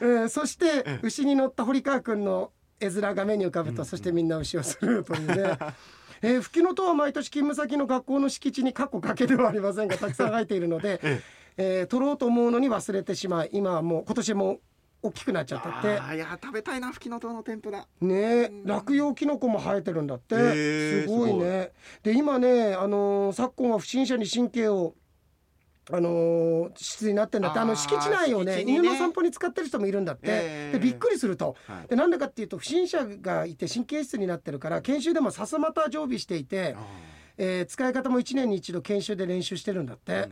[0.00, 5.58] えー、そして牛に乗った堀川君の絵面が目に浮かぶと、そしてみんな牛をするというね。
[6.20, 11.22] えー、吹きの塔は毎年勤務先の学校の敷地に過去崖ではありませんがたくさん生えているので、え
[11.56, 11.82] え。
[11.84, 14.60] ー取ろうと思うのに忘れてしまい今はもう今年も
[15.00, 15.88] 大きくなっちゃったって。
[15.96, 17.86] あーいや食べたいな吹きの塔の天ぷら。
[18.00, 21.72] ねえ落葉キノコも生えてるんだって、へえすごいね。
[22.02, 24.94] で今ねあのー昨今は不審者に神経を
[25.90, 31.56] あのー質になってんだってあの敷地内をね犬の散歩に使ってる人もいるんだって、ええでびっくりすると。
[31.66, 31.88] はい。
[31.88, 36.82] でなんでかっていうと不審者がいて神経質になってるから研修でもさすまた常備していて、あ
[37.38, 40.28] えー使い方も1年に一度研修で練習してるんだって。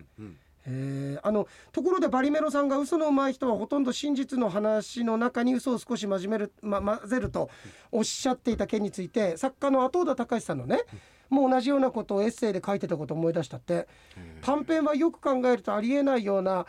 [0.68, 7.48] えーあのところでバリメロさんが嘘の上手い人はほとんど真実の話の中に嘘を少し混ぜる、ま、混ぜると
[7.92, 10.80] おっしゃっていた件について作家の後田隆さんのね
[11.28, 13.88] もう同じようなことをエッセイで書いてたことを思い出したって。
[14.42, 16.66] 短編はよく考えるとありえないような、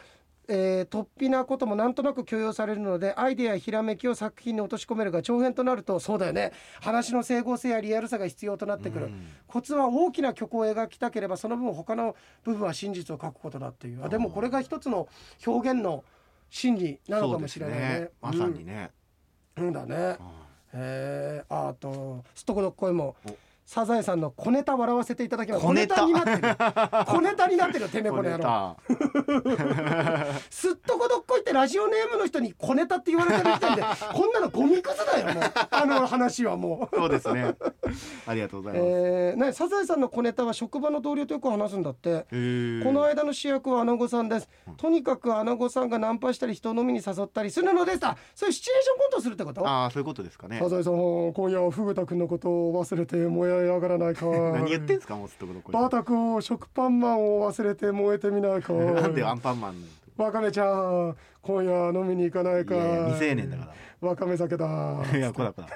[0.48, 6.52] えー、突飛なこともなんとなく許容されるのでアイデアやひらめきを作品に落とし込めるが長編となるとそうだよね。
[6.82, 9.06] 話の整合性やリアルさが必要となってくる。
[9.08, 9.28] うん。
[9.48, 14.04] コツは大きな曲を描きたければその分他の部分は真実を書くことだっていう。
[14.06, 15.08] あでもこれが一つの
[15.46, 16.04] 表現の
[16.50, 18.00] 真理なのかもしれないね。
[18.00, 18.10] ね。
[18.22, 18.92] まさにね、
[19.58, 19.96] うん、うんだね。
[20.20, 25.66] あえー、あとすっとこどっこいもおサザエさんの小ネタ笑わせていただきます。
[25.66, 26.06] 小ネタ。
[26.06, 26.42] になってる。
[27.06, 28.78] 小ネタになってる よてめえーこの野郎。
[30.50, 35.44] すっとこどっこいってラジオネームの人に小ネタって言われてる時点でこんなのゴミくずだよもう。
[35.70, 36.96] あの話はもう。
[36.96, 37.56] そうですね。
[38.26, 42.22] ありがとうございます、えー、ね、サザエさんの小ネタは職場の同僚とよく話すんだって。
[42.22, 44.48] この間の主役はアナゴさんです。
[44.78, 48.00] とにかくアナゴさんがナンパしたり人を飲みに誘ったりするのです。
[48.04, 49.68] あ、そういうシチュエーションコントするってこと？
[49.68, 50.58] ああそういうことですかね。
[50.60, 50.94] サザエさん、
[51.34, 54.26] 今夜はフグタ君のことを忘れて燃え上がらないか。
[54.26, 58.74] 何言ってんすかもうすっとこどっこいバータ君、食パンマンを忘れて燃えてみないか。
[58.74, 59.76] なんでアンパンマン
[60.18, 62.76] ワカメちゃん、今夜飲みに行かないか。
[62.76, 64.66] いや未成年だかワカメ酒だ。
[64.66, 65.68] らいやこらこら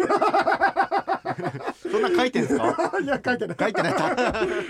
[1.76, 2.91] そんな書いてんすか？
[3.02, 3.58] いや書いてない。
[3.60, 3.94] 書いてない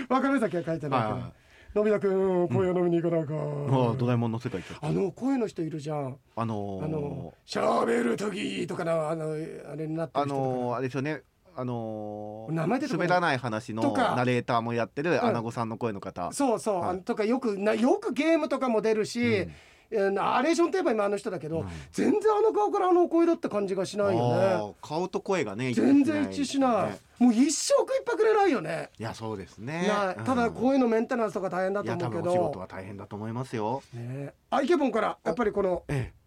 [0.08, 1.42] ワカメ酒は書いてない。
[1.74, 3.32] のび太君、今夜飲みに行かないか。
[3.32, 6.18] もうドラえもんの世界あの声の人いるじゃん。
[6.36, 9.36] あのーあのしゃべる時とかなあのあ
[9.74, 11.22] れになってある人とかのーあれですよね
[11.54, 13.08] あのー名前出てこない。
[13.08, 17.02] 滑らない話のナレーターもやってるアナゴさんの声の方、そうそう、はい。
[17.02, 24.36] とかよくなよくゲームとかも出るし、えーナレーションといえば今あの人だけど、うん全然あの顔からあの声だって感じがしないよ
[24.70, 24.74] ね。
[24.80, 28.90] 顔と声がね全然一致しない、ねもう一生食いっぱくれないよね。
[28.98, 29.86] いやそうですね。
[29.86, 32.34] なただうん声のメンテナンスとか大変だいや多と思うけど。
[32.34, 33.80] 分お仕事は大変だと思いますよ。
[33.92, 34.32] ね。
[34.50, 36.21] アイケボンからやっぱりこのええ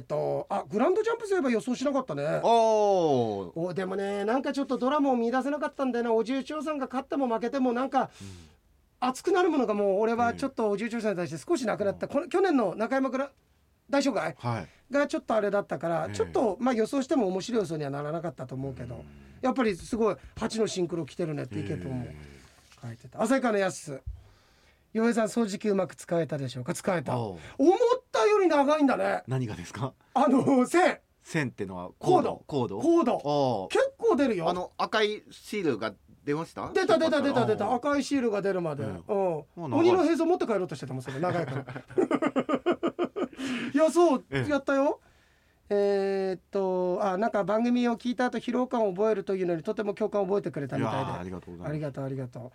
[0.00, 2.22] っ、とあグランドジャンプすれば予想しなかったね。
[2.22, 3.60] えおー。
[3.60, 6.12] おでもねなんかちょっとドラマを見出せなかったんだよな。
[6.12, 8.10] おじいちょうさんが勝っても負けてもなんか
[9.00, 13.30] 熱くなるものがもう俺はちょっとおじいちょうさんに対して少しなくなった、この去年の中山から
[13.88, 14.68] 大紹介はい。
[14.92, 16.14] がちょっとあれだったから、ええ。
[16.14, 19.04] ちょっとまあ予想しても面白い予想にはならなかったと思うけど、
[19.40, 22.04] やっぱりすごい8のシンクロ来てるねって意見とも
[22.82, 23.22] 書いてた。
[23.22, 24.00] 旭川のやす
[24.94, 26.74] 洋平さん掃除機うまく使えたでしょうか？
[26.74, 27.16] 使えた。
[27.18, 27.66] 思お
[28.18, 29.22] うったより長いんだね。
[29.26, 29.92] 何がですか？
[30.14, 30.98] あの線。
[31.22, 32.42] 線ってのはコード？
[32.46, 32.78] コード。
[32.80, 33.68] コード？
[33.70, 34.48] 結構出るよ。
[34.48, 35.92] あの赤いシールが
[36.24, 36.70] 出ました？
[36.72, 39.04] 出た出た出た出た赤いシールが出るまで、う
[39.56, 39.74] うん。
[39.74, 41.20] 鬼の映像持って帰ろうとしてたもんそれ。
[41.20, 41.64] 長いから。
[43.74, 44.50] いやそう、ええ。
[44.50, 45.00] やったよ。
[45.70, 51.12] えーっとあなんか番組を聞いた後疲労感を覚えるというのにとても共感を覚えてくれたみたいで。
[51.12, 51.68] ーありがとうございます。
[51.68, 52.52] ありがとうありがとう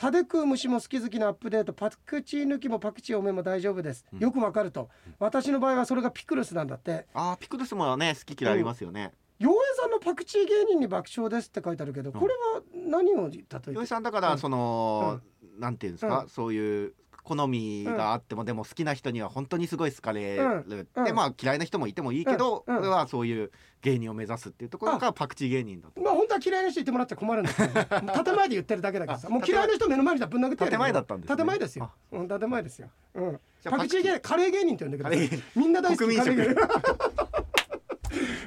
[0.00, 4.18] タデ食う虫も好き好きなアップデートパクチー抜きもパクチー多めも大丈夫です、うん。
[4.18, 4.88] よくわかると。
[5.18, 7.04] 私の場合はそれがピクルスなんだって。
[7.12, 9.12] あーピクルスもね好き嫌いありますよね。
[9.38, 13.72] 洋平さんのパクチー芸人に爆笑ですって書いてあるけどこれは何を例えて？
[13.72, 14.38] 洋井さんだからうん。
[14.38, 15.20] その
[15.58, 16.22] なんていうんですか？
[16.22, 16.28] うん。
[16.30, 16.94] そういう
[17.30, 20.88] 好みがあっても、でも好きな人には本当にすごい好かれる、うん。
[20.96, 21.04] うん。
[21.04, 22.76] でまあ嫌いな人もいてもいいけど、うん。
[22.76, 22.80] うん。
[22.82, 26.00] 俺はそういう芸人を目指すっていうところがパクチー芸人だと。
[26.00, 27.68] まあ本当は嫌いな人言ってもらっちゃ困るんだけど
[28.24, 29.28] 建前で言ってるだけだけどさ。
[29.28, 31.36] あもう嫌いな人目の前にぶん殴ってやるよ建前だったんですね。
[31.36, 31.90] 建前ですよ。
[32.12, 32.88] うん建前ですよ。
[33.14, 33.40] うん。
[33.64, 34.02] パクチー。
[34.02, 35.18] 芸カレー芸人って呼んでください。
[35.18, 37.09] カレー芸人みんな大好きカレー芸人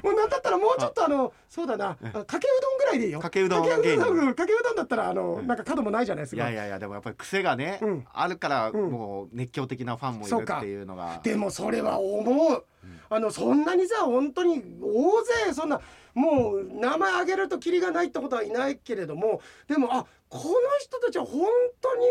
[0.04, 3.20] もうなんだったらもうちょっとあのそうだなあかけうどんぐらいでいいよ。
[3.20, 6.42] かけうどんかけうどんかけうどんだったらあのなんか角もないじゃないですか。
[6.42, 8.06] いやいやいやでもやっぱり癖がね、うん。
[8.12, 8.90] あるからうん。
[8.90, 11.20] もう熱狂的なファンもいるっていうのが。
[11.22, 12.64] でもそれは思う、
[13.08, 15.80] あのそんなにさ本当に大勢そんな
[16.12, 20.44] もう名前挙げるとキリがないってことはいないけれどもでもあこの
[20.80, 21.48] 人たちは本
[21.80, 22.06] 当に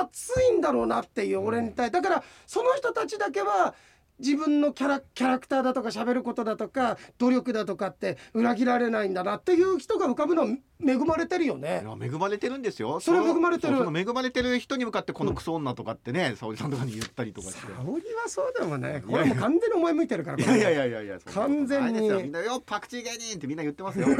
[0.00, 3.74] 熱いんだろうなっていう俺に対だからその人たちだけは
[4.22, 10.48] 自分のキャラキャラクターだとか喋ることだとか努力だとかって裏切られないんだなっていう人が浮かぶのは
[10.84, 13.00] 恵まれてるよね恵まれてるんですよ。
[13.00, 17.60] それは恵まれてる恵まれてる人に向かってこのクソ女とかってね、沙織さんとかに言ったりとかして。
[17.60, 24.06] 沙織はそうでもねこれもう完全にお前向いてるからいやいやいやいや完全にみんなよパクチー芸人ってみんな言ってますよ。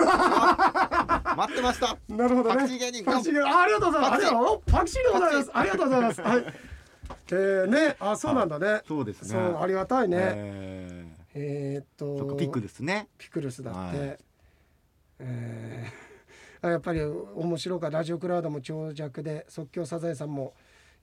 [1.36, 1.96] 待ってました。
[2.08, 2.56] なるほどね。
[2.56, 4.26] パクチー芸人パクチーあありがとうございます。
[4.26, 5.50] あパクチーでございます。
[5.50, 6.20] パありがとうございます。
[6.20, 6.71] はい。
[7.28, 8.82] えー、ね、あ、そうなんだね。
[8.86, 9.38] そうですね。
[9.38, 10.18] ありがたいね。
[10.20, 12.26] ええーっーそと。
[12.26, 13.08] こピックですね。
[13.18, 13.98] ピクルスだって。
[13.98, 14.18] はい。
[15.20, 16.66] えー。
[16.68, 20.54] あやっぱり面白かラジオクラウドも長尺で即興サザエさんも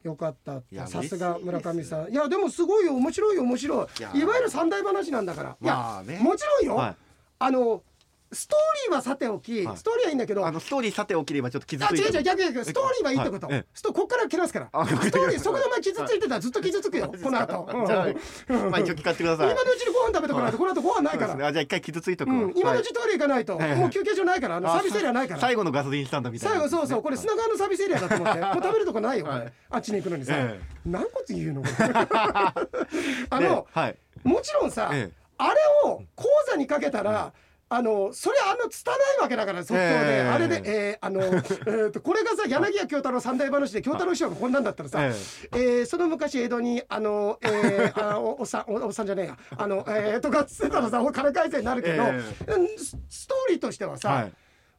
[0.03, 2.11] よかったさすが村上さん。
[2.11, 2.95] いやでもすごいよ。
[2.95, 3.87] 面白いよ面白い。
[3.99, 5.57] いやいわゆる三大話なんだから。
[5.61, 6.19] いや、まあね。
[6.19, 6.95] もちろんよ、はい。
[7.39, 7.83] あの
[8.31, 9.77] ストーリーはさておき、はい。
[9.77, 12.19] ストーリーはいいんだけどあのストーリーさておきればちょっと傷あ違うついてる。
[12.19, 13.55] 違う逆逆ストーリーはいいってこと、はい。
[13.55, 13.65] ええ。
[13.73, 18.71] ストこっから蹴らすからあストーリーそこでお前傷ついてたらずっと傷つくよこの後、うんじゃあうん。
[18.71, 19.51] まあ一応聞かせてください。
[19.51, 22.35] 今のうちにご飯食べてこないとこの後ご飯ないから、そうですねあじゃあ一回傷ついとくわ。
[22.35, 23.75] うん、今のはいうちトイレ行かないと、ええ。
[23.75, 25.39] もう休憩所ないからあのあサービスエリアないから。
[25.39, 26.55] 最後のガソリンスタンドみたいな。
[26.55, 26.63] 最。
[26.63, 27.01] 後そうそう。
[27.01, 28.39] これ砂川のサービスエリアだと思って。
[28.41, 29.53] もう食べるとこないよこれ、はい。
[29.71, 31.61] あっちに行くのにさ、え何個言うの？
[31.63, 31.73] これ。
[33.29, 33.95] あでのはい。
[34.23, 35.19] もちろんさ、ええ。
[35.37, 37.33] あれを講座にかけたら、
[37.71, 40.29] あのそれあの拙いわけだから即興で、ええ。
[40.29, 45.13] あれで、えーあの えーとこれがさ柳家京太郎三大話で京太郎師匠がこんなんだったらさ、え
[45.53, 45.57] え。
[45.83, 49.37] ーその昔江戸にあの、えー、あおおっさんおおっさんじゃねえや。
[49.55, 52.07] あの、えー、とかっつってたらさ金返せになるけど、え。
[52.47, 54.33] うんスストーリーとしてはさ、はい。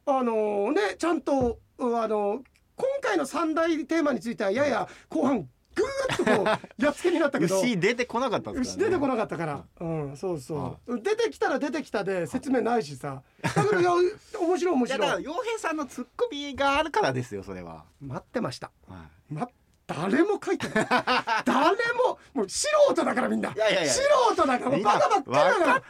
[0.05, 2.43] あのねちゃんとうあの
[2.75, 6.45] 今回の三大テーマについてはやや後半ぐーっとこう
[6.83, 7.59] やっつけになったけど。
[7.61, 8.89] 牛出てこなかったんですからね。
[8.89, 15.23] 牛出てこなかったから、うん、そうそはう、出てきたら出てきたで説明ないしさ、だからいや面白い面いやだから白い。
[15.35, 17.85] 洋平さんのツッコミがあるからですよそれは。
[18.01, 18.71] 待ってました。
[18.87, 18.95] は
[19.29, 19.47] いま
[19.87, 20.87] 誰も書いてない。
[21.43, 23.51] 誰ももう素人だからみんな。
[23.51, 24.01] いやいや素
[24.33, 25.83] 人だからバカばっかりだ分から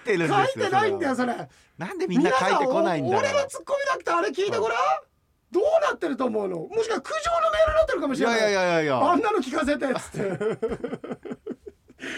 [0.46, 1.50] 書いてないんだよそれ。
[1.78, 4.78] なんでみんな書いてこないんだ俺のツッコミなくてあれ聞いてごらん。
[5.52, 6.60] どうなってると思うの？
[6.60, 8.40] もしか苦情のメールになってるかもしれない。
[8.40, 9.12] いやいやいやいや。
[9.12, 10.92] あんなの聞かせてっつって。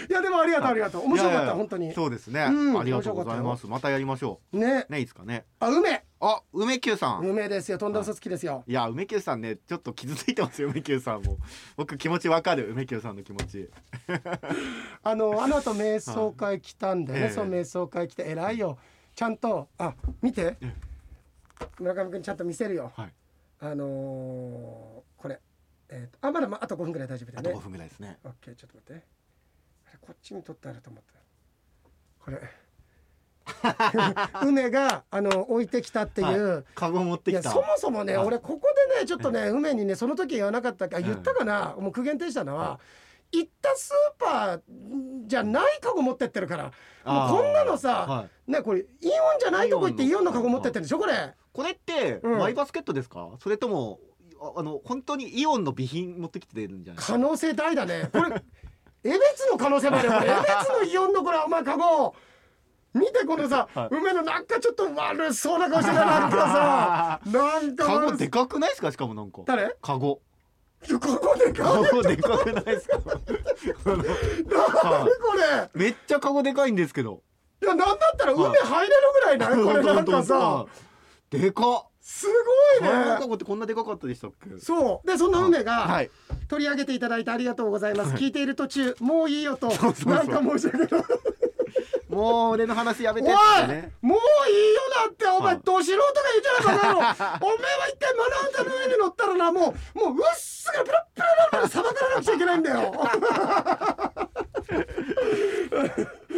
[0.08, 1.04] いやでもありがとうありがとう。
[1.04, 1.92] 面白かった本当に。
[1.92, 3.66] そうですね、うんありがとうございます。
[3.66, 4.92] またやりましょねう。
[4.92, 4.98] ね。
[4.98, 5.44] いいですかね。
[5.60, 6.04] あ梅。
[6.20, 7.76] あ梅久さん、梅ですよ。
[7.76, 8.64] とんだ嘘つきですよ。
[8.66, 11.36] いや梅久さんねちょっと傷ついてますよ梅久さんも。
[11.76, 13.68] 僕気持ちわかる梅久さんの気持ち。
[15.02, 17.30] あのあの後瞑想会来たんでね、ええ。
[17.30, 18.78] そう瞑想会来て偉いよ。
[19.14, 20.56] ちゃんとあ見て。
[20.62, 20.74] え。
[21.78, 23.12] 村上君ちゃんと見せるよ、はい
[23.66, 25.40] あのーこれ
[25.88, 28.18] えーとあまだまあと5分ぐらい大丈夫だあとよね5分ぐらいですね。
[28.24, 29.06] オッケーちょっと待って。
[30.00, 31.14] こっちに取ってあると思った
[32.24, 32.40] これ。
[34.46, 36.64] 梅があの置いてきたっていう、はい。
[36.74, 37.50] カゴ持ってきた。
[37.50, 38.26] そもそもね、はい。
[38.26, 40.86] 俺ここでねちょっとね梅にねその時言わなかった。
[40.86, 42.80] っけあ言ったかな、もう苦言呈したのは、
[43.32, 44.60] 行ったスーパー
[45.26, 46.64] じゃないカゴ持ってってるから。
[47.04, 48.52] もうこんなのさ、はい。
[48.52, 50.30] ねこれイオンじゃないとこ行ってイイオンの。
[50.30, 50.98] オンのカゴ持ってってるでしょ？
[50.98, 52.38] これこれってうん。
[52.38, 54.00] マイバスケットですか、それとも
[54.40, 58.10] ああの本当にイオンの備品持ってきてるんじゃない可能性大だね。
[58.12, 58.42] これ
[59.06, 60.12] 江別の可能性もあるよ。
[60.12, 62.14] こ れ江別のイオンのこれお前カゴ。
[62.92, 63.88] 見てこのさ、はい。
[63.90, 68.92] 梅のなんかちょっと悪そうな顔してるのあるからさなんかカゴ悪でかくないですか？
[68.92, 69.42] しかもなんか。
[69.46, 69.74] 誰？
[69.80, 70.20] カゴ。
[70.86, 71.54] カゴでかい。
[71.54, 72.98] カゴでかくないですか？
[73.84, 74.06] 何こ
[75.36, 75.70] れ？
[75.74, 77.22] めっちゃカゴでかいんですけど。
[77.62, 79.64] いやなんだったら海入れるぐらいない？
[79.64, 80.66] これなんかさ
[81.30, 81.90] でかっ。
[82.00, 82.26] す
[82.80, 84.60] ごいカねゴってこんなでかかったでしたっけ？
[84.60, 85.06] そう。
[85.06, 86.10] でそんな梅がはい。
[86.48, 88.14] 取り上げていただいてありがとうございます。
[88.14, 89.68] 聞いている途中もういいよと。
[89.68, 89.88] なんか
[90.42, 90.88] 申し訳ない。
[92.10, 93.36] もう俺の話やめおてね。
[94.02, 94.18] いもう
[94.50, 95.62] いいよだってお前はい。
[95.64, 102.92] ど素人が言うじゃないかお前は一回マナータの上に乗ったらなもうもううっすらプラップラになるまでさばかれなくちゃいけないんだよ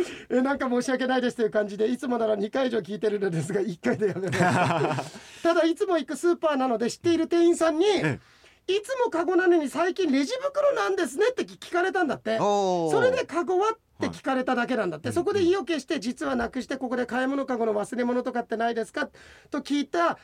[0.30, 5.18] えなんか申し訳ないですという感じでいつもなら2回以上聞いてるのですが1回でやめます。
[5.42, 8.18] ただいつも行くスーパーなので知っている店員さんにえ
[8.68, 12.38] いつもカゴなのに最近レジ袋なんですねって聞かれたんだって。
[12.38, 19.08] それでカゴはって聞かれただけなんだって、はいそこで意を決して実はなくしてここで買い物カゴの忘れ物とかってないですか
[19.50, 20.18] と聞いた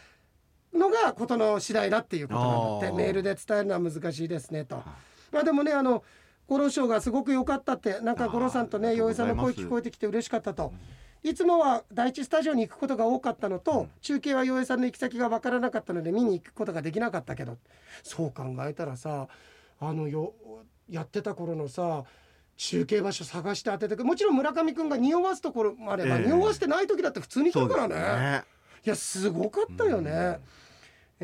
[0.74, 2.96] のがことの次第だっていうことなんだって。
[3.04, 4.82] メールで伝えるのは難しいですねと。
[5.30, 6.02] まあでもねあの
[6.52, 10.72] 五郎賞がすごく良かったってなんか五郎さんとね洋江さんの声聞こえてきて嬉しかったと。
[11.22, 17.56] いつもは第一スタジオに行くことが多かったのと、中継は洋江さんの行き先が分からなかったので見に行くことができなかったけど。
[18.02, 19.28] そう考えたらさ
[19.80, 20.34] あのよ
[20.90, 22.04] やってた頃のさ
[22.58, 26.26] 中継場所探して当ててくもちろん村上君が匂わすところもあれば、ええ。
[26.26, 27.94] 匂わしてない時だって普通に来るからね。
[27.94, 28.44] ね。
[28.84, 30.40] いやすごかったよね。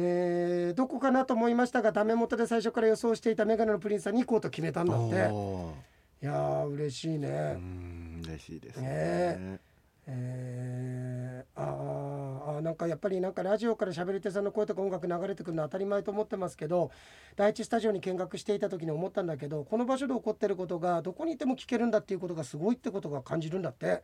[0.01, 5.27] えーどこかなと思いましたがダメ元で最初から予想していたメガネのプリンスさんに行こうと決めたんだって。
[5.31, 5.73] お
[6.23, 7.61] いやー嬉しいね、
[8.25, 8.89] 嬉しいですね。
[8.89, 9.61] ね
[10.09, 16.91] えー、あーあーなんかやっぱりなんかラジオから喋り手さんの声とか音楽流れてくるのは当たり前と思ってますけど
[17.37, 24.03] 第一スタジオに見学していた時に思ったんだけどこの場所で起こってることがどこにいても聞けるんだっていうことがすごいってことが感じるんだって。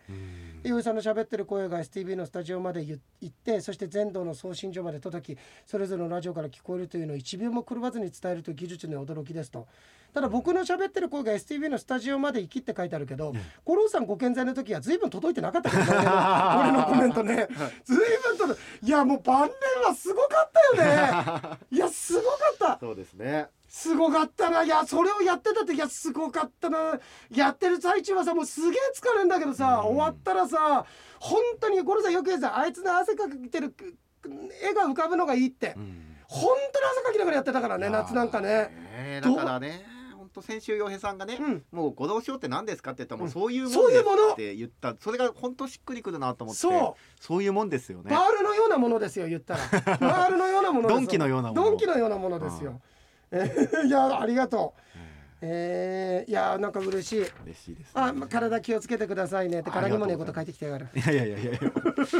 [0.65, 9.67] 井さんの喋ってる声が STV のスタジオまで行ってそして全道の送信所まで届きそれぞれのラジオから聞こえるというのを1秒も狂わずに伝えるという技術に驚きですと
[10.15, 13.35] ただ僕の喋ってる声が STV のスタジオまで行きって書いてあるけど、
[13.65, 15.89] 五郎さんご健在の時は随分届いてなかったけどね。
[15.91, 17.49] 俺のコメントね。
[17.83, 21.59] 随分届いいやもう晩年はすごかったよね。
[21.73, 22.79] いやすごかった。
[22.79, 23.49] そうですね。
[23.69, 24.63] すごかったな。
[24.63, 27.01] いやそれをやってたっていやすごかったな。
[27.33, 29.97] やってる最中はさもうすげえ疲れるんだけどさ、うん。
[29.97, 30.87] 終わったらさ
[31.19, 33.75] 本当にゴロさんよく言うさあいつの汗かいてる
[34.63, 36.17] 絵が浮かぶのがいいって、うん。
[36.29, 38.71] 本当に汗かきながらやってたからね夏なんかね。
[38.97, 39.94] ねだからね
[40.35, 41.65] 本当先週洋平さんがね、うん。
[41.71, 44.33] もう五道賞って何ですかって言ったらもうそういうもの。
[44.33, 44.97] って言った。
[44.99, 46.61] それが本当しっくりくるなと思って。
[46.61, 47.23] そう。
[47.23, 48.11] そういうもんですよね。
[48.11, 49.61] バールのようなものですよ言ったら。
[49.99, 51.63] バールのようなものドンキのようなもの。
[51.63, 52.81] ドンキのようなものですよ、
[53.31, 54.81] えー いやありがとう。
[55.47, 57.19] えー、いやなんか嬉しい。
[57.45, 60.89] 嬉しいです、ね、あ、ま体気をつけてくださいねってからにもねえこと書いてきてやがる。
[60.95, 61.61] いやいやいやいや。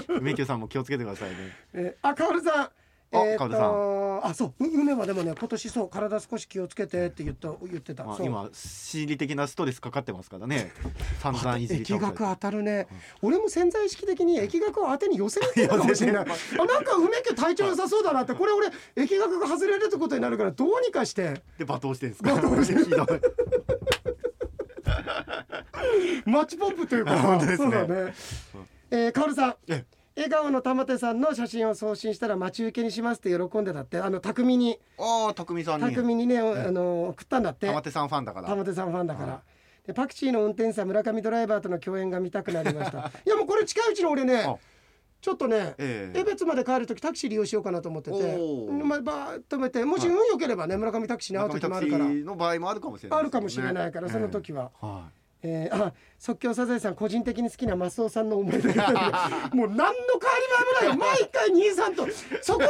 [0.09, 1.37] 梅宮さんも気をつけてくださいね。
[1.73, 2.69] えー、あ、かおるさん。
[3.15, 3.95] あえーとカオルさ
[4.27, 8.05] あ、そう、う梅はでもね、今年そう、体少し気をつけてって言った、言ってた。
[8.05, 10.73] まあ今心理的なストレスかかってますからね
[11.21, 12.87] 散々いじり疫学当たるね、
[13.21, 16.25] 俺も潜在意識的に疫学を当てに寄せるかもしれない。
[16.59, 21.43] あ、なんか梅家体調良さそうだなって、これ俺疫学が外れるってことになるから、どうにかして。
[21.59, 22.35] で罵倒してるんですか？
[22.35, 22.75] 罵倒して
[26.27, 27.37] マッチポップというか。
[27.37, 28.15] ねそうだね。
[28.91, 29.85] えー、かおるさんえ。
[30.17, 34.79] 笑顔の玉手さんの写真を送信したら待ち受けにしますって喜んでたってあの匠に。
[34.97, 35.93] ああ匠さんに。
[35.93, 37.67] 匠にねあの送ったんだって。
[37.67, 38.49] 玉手さんファンだから。
[38.49, 39.43] 玉手さんファンだから、は
[39.87, 43.11] でパクチーの運転手さん村上ドライバーとの共演が見たくなりました。
[43.27, 44.57] いやもうこれ近いうちに俺ねあ。
[45.21, 46.21] ちょっとねええ。
[46.21, 48.39] 江別まで帰る時タクシー利用しようかなと思ってて
[48.85, 52.05] まあ、バーッと止めてもし運良ければね村上タクシーに会う時もあるから。
[52.05, 54.71] タクシーの場合もあるかもしれないあるかもしれないから、その時は。
[54.83, 54.87] ええ。
[54.87, 55.11] は
[55.45, 55.93] えー、あ
[56.25, 58.89] 即興サザエさん個人的に好きなマスオさんの思い出が
[59.53, 59.95] もう何の変わ
[60.81, 62.07] りもないよ毎回兄さんと
[62.41, 62.67] そこの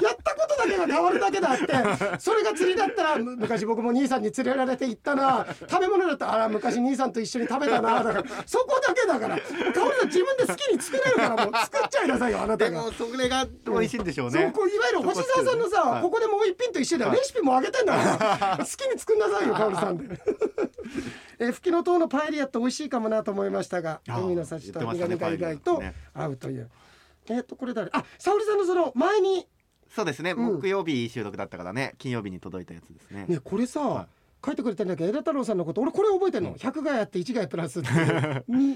[0.00, 2.18] やったことだけが変わるだけだって。
[2.18, 5.46] それが釣りだったらむ昔僕も兄さんに連れられて行ったな。
[5.68, 8.02] 食べ物だったらあら昔兄さんと一緒に食べたな。
[8.02, 9.36] だからそこだけだから。
[9.36, 12.70] 香織さん自分で好きに作れるからもう作っちゃいなさいよあなたが。
[12.70, 14.52] でもそれが美味しいんでしょうね。
[14.56, 18.58] そういわゆる星沢さんのさ、はいここでもう一品と一緒だよ、レシピもあげてんだから。
[18.58, 20.16] 好きに作んなさいよ香織さんで。
[21.38, 25.82] えー、吹きの塔のパエリアって美味しいかもなと思いましたが海の幸と言ってましたね苦味が意外と
[26.14, 26.70] 合うという。
[27.28, 27.90] えっ、とこれ誰？
[27.92, 29.46] あ沙織さんのその前に。
[29.88, 30.60] そうですね、うん。
[30.60, 33.26] 木曜日収録だったからね金曜日に届いたやつですね。
[33.28, 34.06] ねこれさ、はい。
[34.44, 35.02] 書いてくれてんだけ？
[35.04, 35.80] ど枝太郎さんのこと。
[35.80, 37.88] 俺これ覚えてるの、100がやって1がプラスって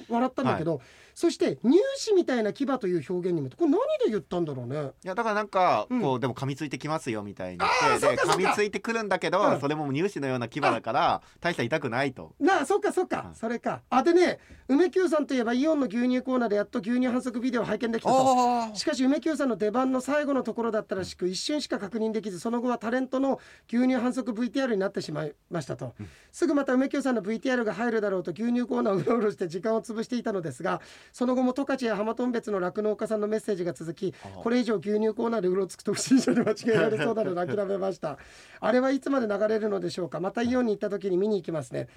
[0.08, 0.80] 笑ったんだけど、
[1.20, 4.92] そして乳歯みたいな牙という表現にもこれ何で言ったんだろうね。
[5.04, 6.00] いやだからなんかうん。
[6.00, 9.60] こう、でも噛みついてきますよみたいに言あーって噛みついてくるんだけど、うん。
[9.60, 12.32] それも乳歯のような牙だから大した痛くないと。
[12.40, 13.82] なあそっかそっか、はいそれか。
[13.90, 18.74] あでね梅久さんといえばイオンの牛乳コーナーでやっと牛乳反則ビデオを拝見できたと。
[18.74, 25.92] しかし梅久さんの出番の最後のところだったらしく一瞬しか確認できずその後はタレントの牛乳反則 VTR になってしまいましたと、
[26.32, 30.80] すぐまた梅久さんの VTR が入るだろうと牛乳コーナーをうろうろして時間を潰していたのですが
[31.12, 38.18] その後も十勝や浜頓別の酪農家さんのメッセージが続きこれ以上牛乳コーナーでうろつくと不審者に間違えられそうなので諦めました。
[38.60, 40.20] あれはいつまで流れるのでしょうか。
[40.20, 41.88] またイオンに行った時に見に行きますね。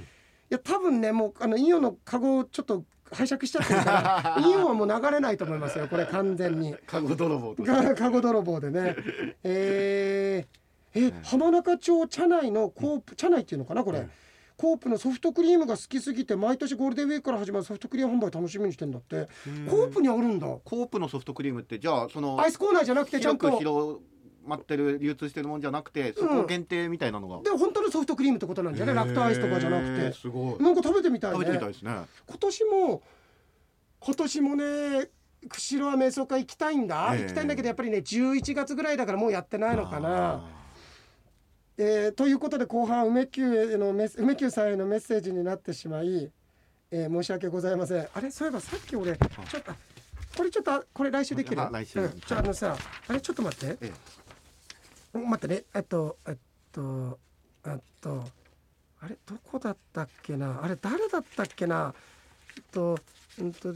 [0.49, 6.75] いや多分ねもうあのイオンのカゴをちょっと拝借しちゃってるから イオンはもう流れないと思いますよこれ完全に。
[6.85, 8.95] カゴ泥棒カゴ泥棒でね。
[9.43, 14.11] えー、え浜中町茶内のコープ茶内っていうのかなこれ、うん
[14.63, 19.27] コープのソフトクリームが好きすぎて毎年ゴールデンウィークから始まるソフトクリーム販売楽しみにしてんだって。
[19.69, 20.47] コープにあるんだ。
[20.63, 23.57] コープのソフトクリームってじゃあそのアイスコーナーじゃなくてちゃんと。
[23.57, 23.99] 広
[24.45, 30.13] まってる流通してるもんじゃなくてそこ限定みたいなのが、で本当のソフトクリームってことなんじゃないラクトアイスとかじゃなくて。
[30.13, 30.63] すごい。
[30.63, 31.39] なんか食べてみたいね。
[31.39, 31.91] 食べてみたいですね。
[32.25, 33.03] 今年も
[33.99, 35.09] 今年もね
[35.49, 37.21] 釧路は瞑想会行きたいんだ、ええ。
[37.23, 40.62] 行きたいんだけどやっぱりね11月ぐらいだからもうやってないのかな。
[41.77, 46.31] えーということで後半梅宮へのメッ梅宮さんへのメッセージになってしまい、
[46.91, 48.07] えー申し訳ございません。
[48.13, 48.29] あれ？
[48.29, 49.73] そういえばさっき俺ちょっと
[50.37, 51.61] これちょっとこれ来週できる？
[51.61, 53.19] あ来週うん、ちょあのさあれ？
[53.19, 53.91] ちょっと待って、え
[55.13, 55.63] 待ってね。
[55.73, 56.35] えっとえっ
[56.71, 57.19] と
[57.65, 58.23] えっと
[59.01, 59.17] あれ？
[59.25, 60.59] どこだったっけな？
[60.63, 61.95] あれ誰だったっけな？
[62.55, 62.99] えっと
[63.39, 63.69] うんと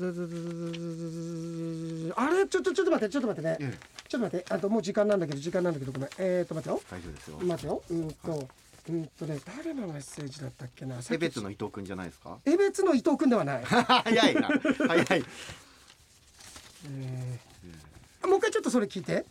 [2.15, 3.77] あれちょっとちょっと待ってちょっと待ってねええ
[4.07, 8.47] ちょっと待ってあともう時間なんだけど時間なんだけどごめんえー、っと待ってよ大丈夫ですよ待てようんと
[8.89, 14.49] うんとね誰のメッセージだったっけな江別の伊藤君じゃないですか江別の伊藤君ではない、早いな
[14.87, 15.23] 早い
[16.85, 19.25] えーもう一回ちょっとそれ聞いて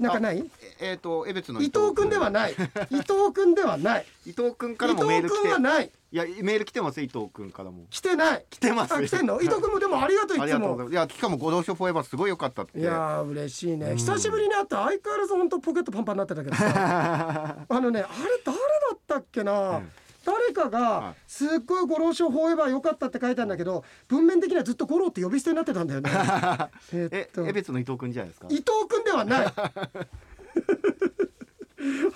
[0.00, 0.44] なんかない？
[0.60, 2.52] ええーとエベツの伊藤君ではない。
[2.52, 2.54] 伊
[2.96, 4.06] 藤君ではない。
[4.26, 5.42] 伊藤君か伊らもメー藤ル来て。
[5.42, 5.90] 君はない。
[6.12, 7.84] いやメール来てますよ伊藤君からも。
[7.90, 8.44] 来てない。
[8.50, 9.40] 来てますあ来てんの？
[9.42, 12.80] 伊藤君もでもありがとういつもいやしかもご同書フォーエバーすごい良かったって。
[12.80, 13.90] いやー嬉しいね。
[13.90, 13.96] うん。
[13.98, 17.56] 久しぶりに会って相変わらず本当ポケットパンパンになってたけどさ。
[17.68, 18.08] あのねあれ
[18.44, 18.60] 誰だ
[18.94, 19.92] ったっけな、うん
[20.24, 21.14] 誰かはがい。
[21.26, 26.10] すっごい五郎賞フォーエバー良かったって書いたんだけど文面的にはずっと五郎って呼び捨てになってたんだよね。
[26.92, 27.46] ええっと。
[27.46, 28.46] エベツの伊藤君じゃないですか？
[28.50, 29.46] 伊藤君ではない。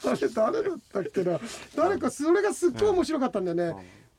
[0.07, 1.41] あれ誰だったっけな。
[1.77, 3.75] 誰かそれがすっごい面白かったんだよね。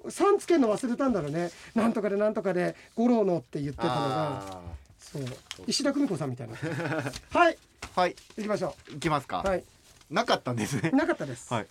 [0.10, 1.52] さんつけんの忘れたんだろうね。
[1.76, 3.96] なんとかでなんとかで五郎のって言ってたのが。
[4.40, 4.62] あ
[5.00, 5.24] そう。
[5.68, 6.56] 石田久美子さんみたいな。
[7.32, 7.58] はい。
[7.82, 8.16] ーはい。
[8.38, 9.64] 行きましょ行きますか、うはい。
[10.10, 10.92] なかったんですね。
[10.92, 11.54] なかったです。
[11.54, 11.68] はい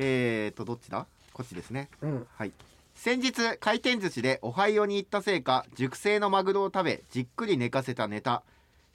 [0.00, 1.06] えーとどっちだ？
[1.32, 1.90] こっちですね。
[2.00, 2.10] うん。
[2.10, 2.52] うんはい。
[2.94, 8.42] 先日回転寿司でオハイオに行ったせいか熟成のマグロを食べじっくり寝かせたネタ。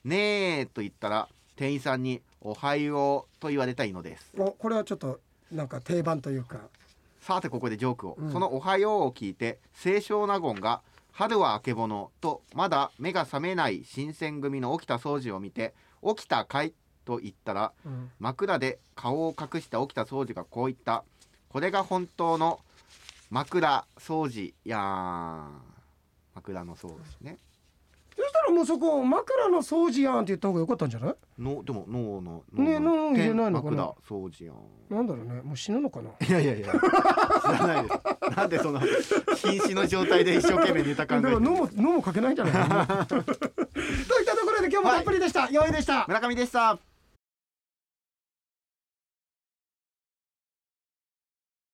[0.04, 4.32] ねえと言ったら店員さんにおはようと言われたいのです。
[4.38, 5.20] おこれはちょっと
[5.52, 6.58] なんか定番というか。
[7.22, 8.32] さてここでジョークを、うん。
[8.32, 10.82] そのおはようを聞いて清少納言が
[11.14, 15.74] 春はあけぼのとまだ目が覚めない新選組の起きた掃除を見て
[16.06, 16.74] 起きたかい
[17.06, 18.12] と言ったらうん。
[18.20, 21.04] 枕で顔を隠した起きた掃除がこう言った。
[21.50, 22.60] これが本当の
[23.30, 25.48] 枕掃除や
[26.36, 27.38] 枕の掃除ね。
[28.16, 31.16] そしたらもうそこ枕の掃除やんって言った方が良かったんじゃない？
[31.40, 33.78] のでも脳のね脳入れないのかな？
[33.78, 34.56] 枕掃除やん。
[34.96, 35.42] なんだろうね。
[35.42, 36.12] もう死ぬのかな？
[36.28, 36.68] いやいやいや。
[36.68, 36.74] 知
[37.60, 38.36] らないです。
[38.38, 42.54] なんでその瀕死の状態で一生懸命ネタ考え脳も脳もかけないんじゃない？
[43.08, 43.26] といっ
[44.26, 45.72] たところで今日もたっぷりでした、よい。
[45.72, 46.06] でした。
[46.08, 46.78] 村上でした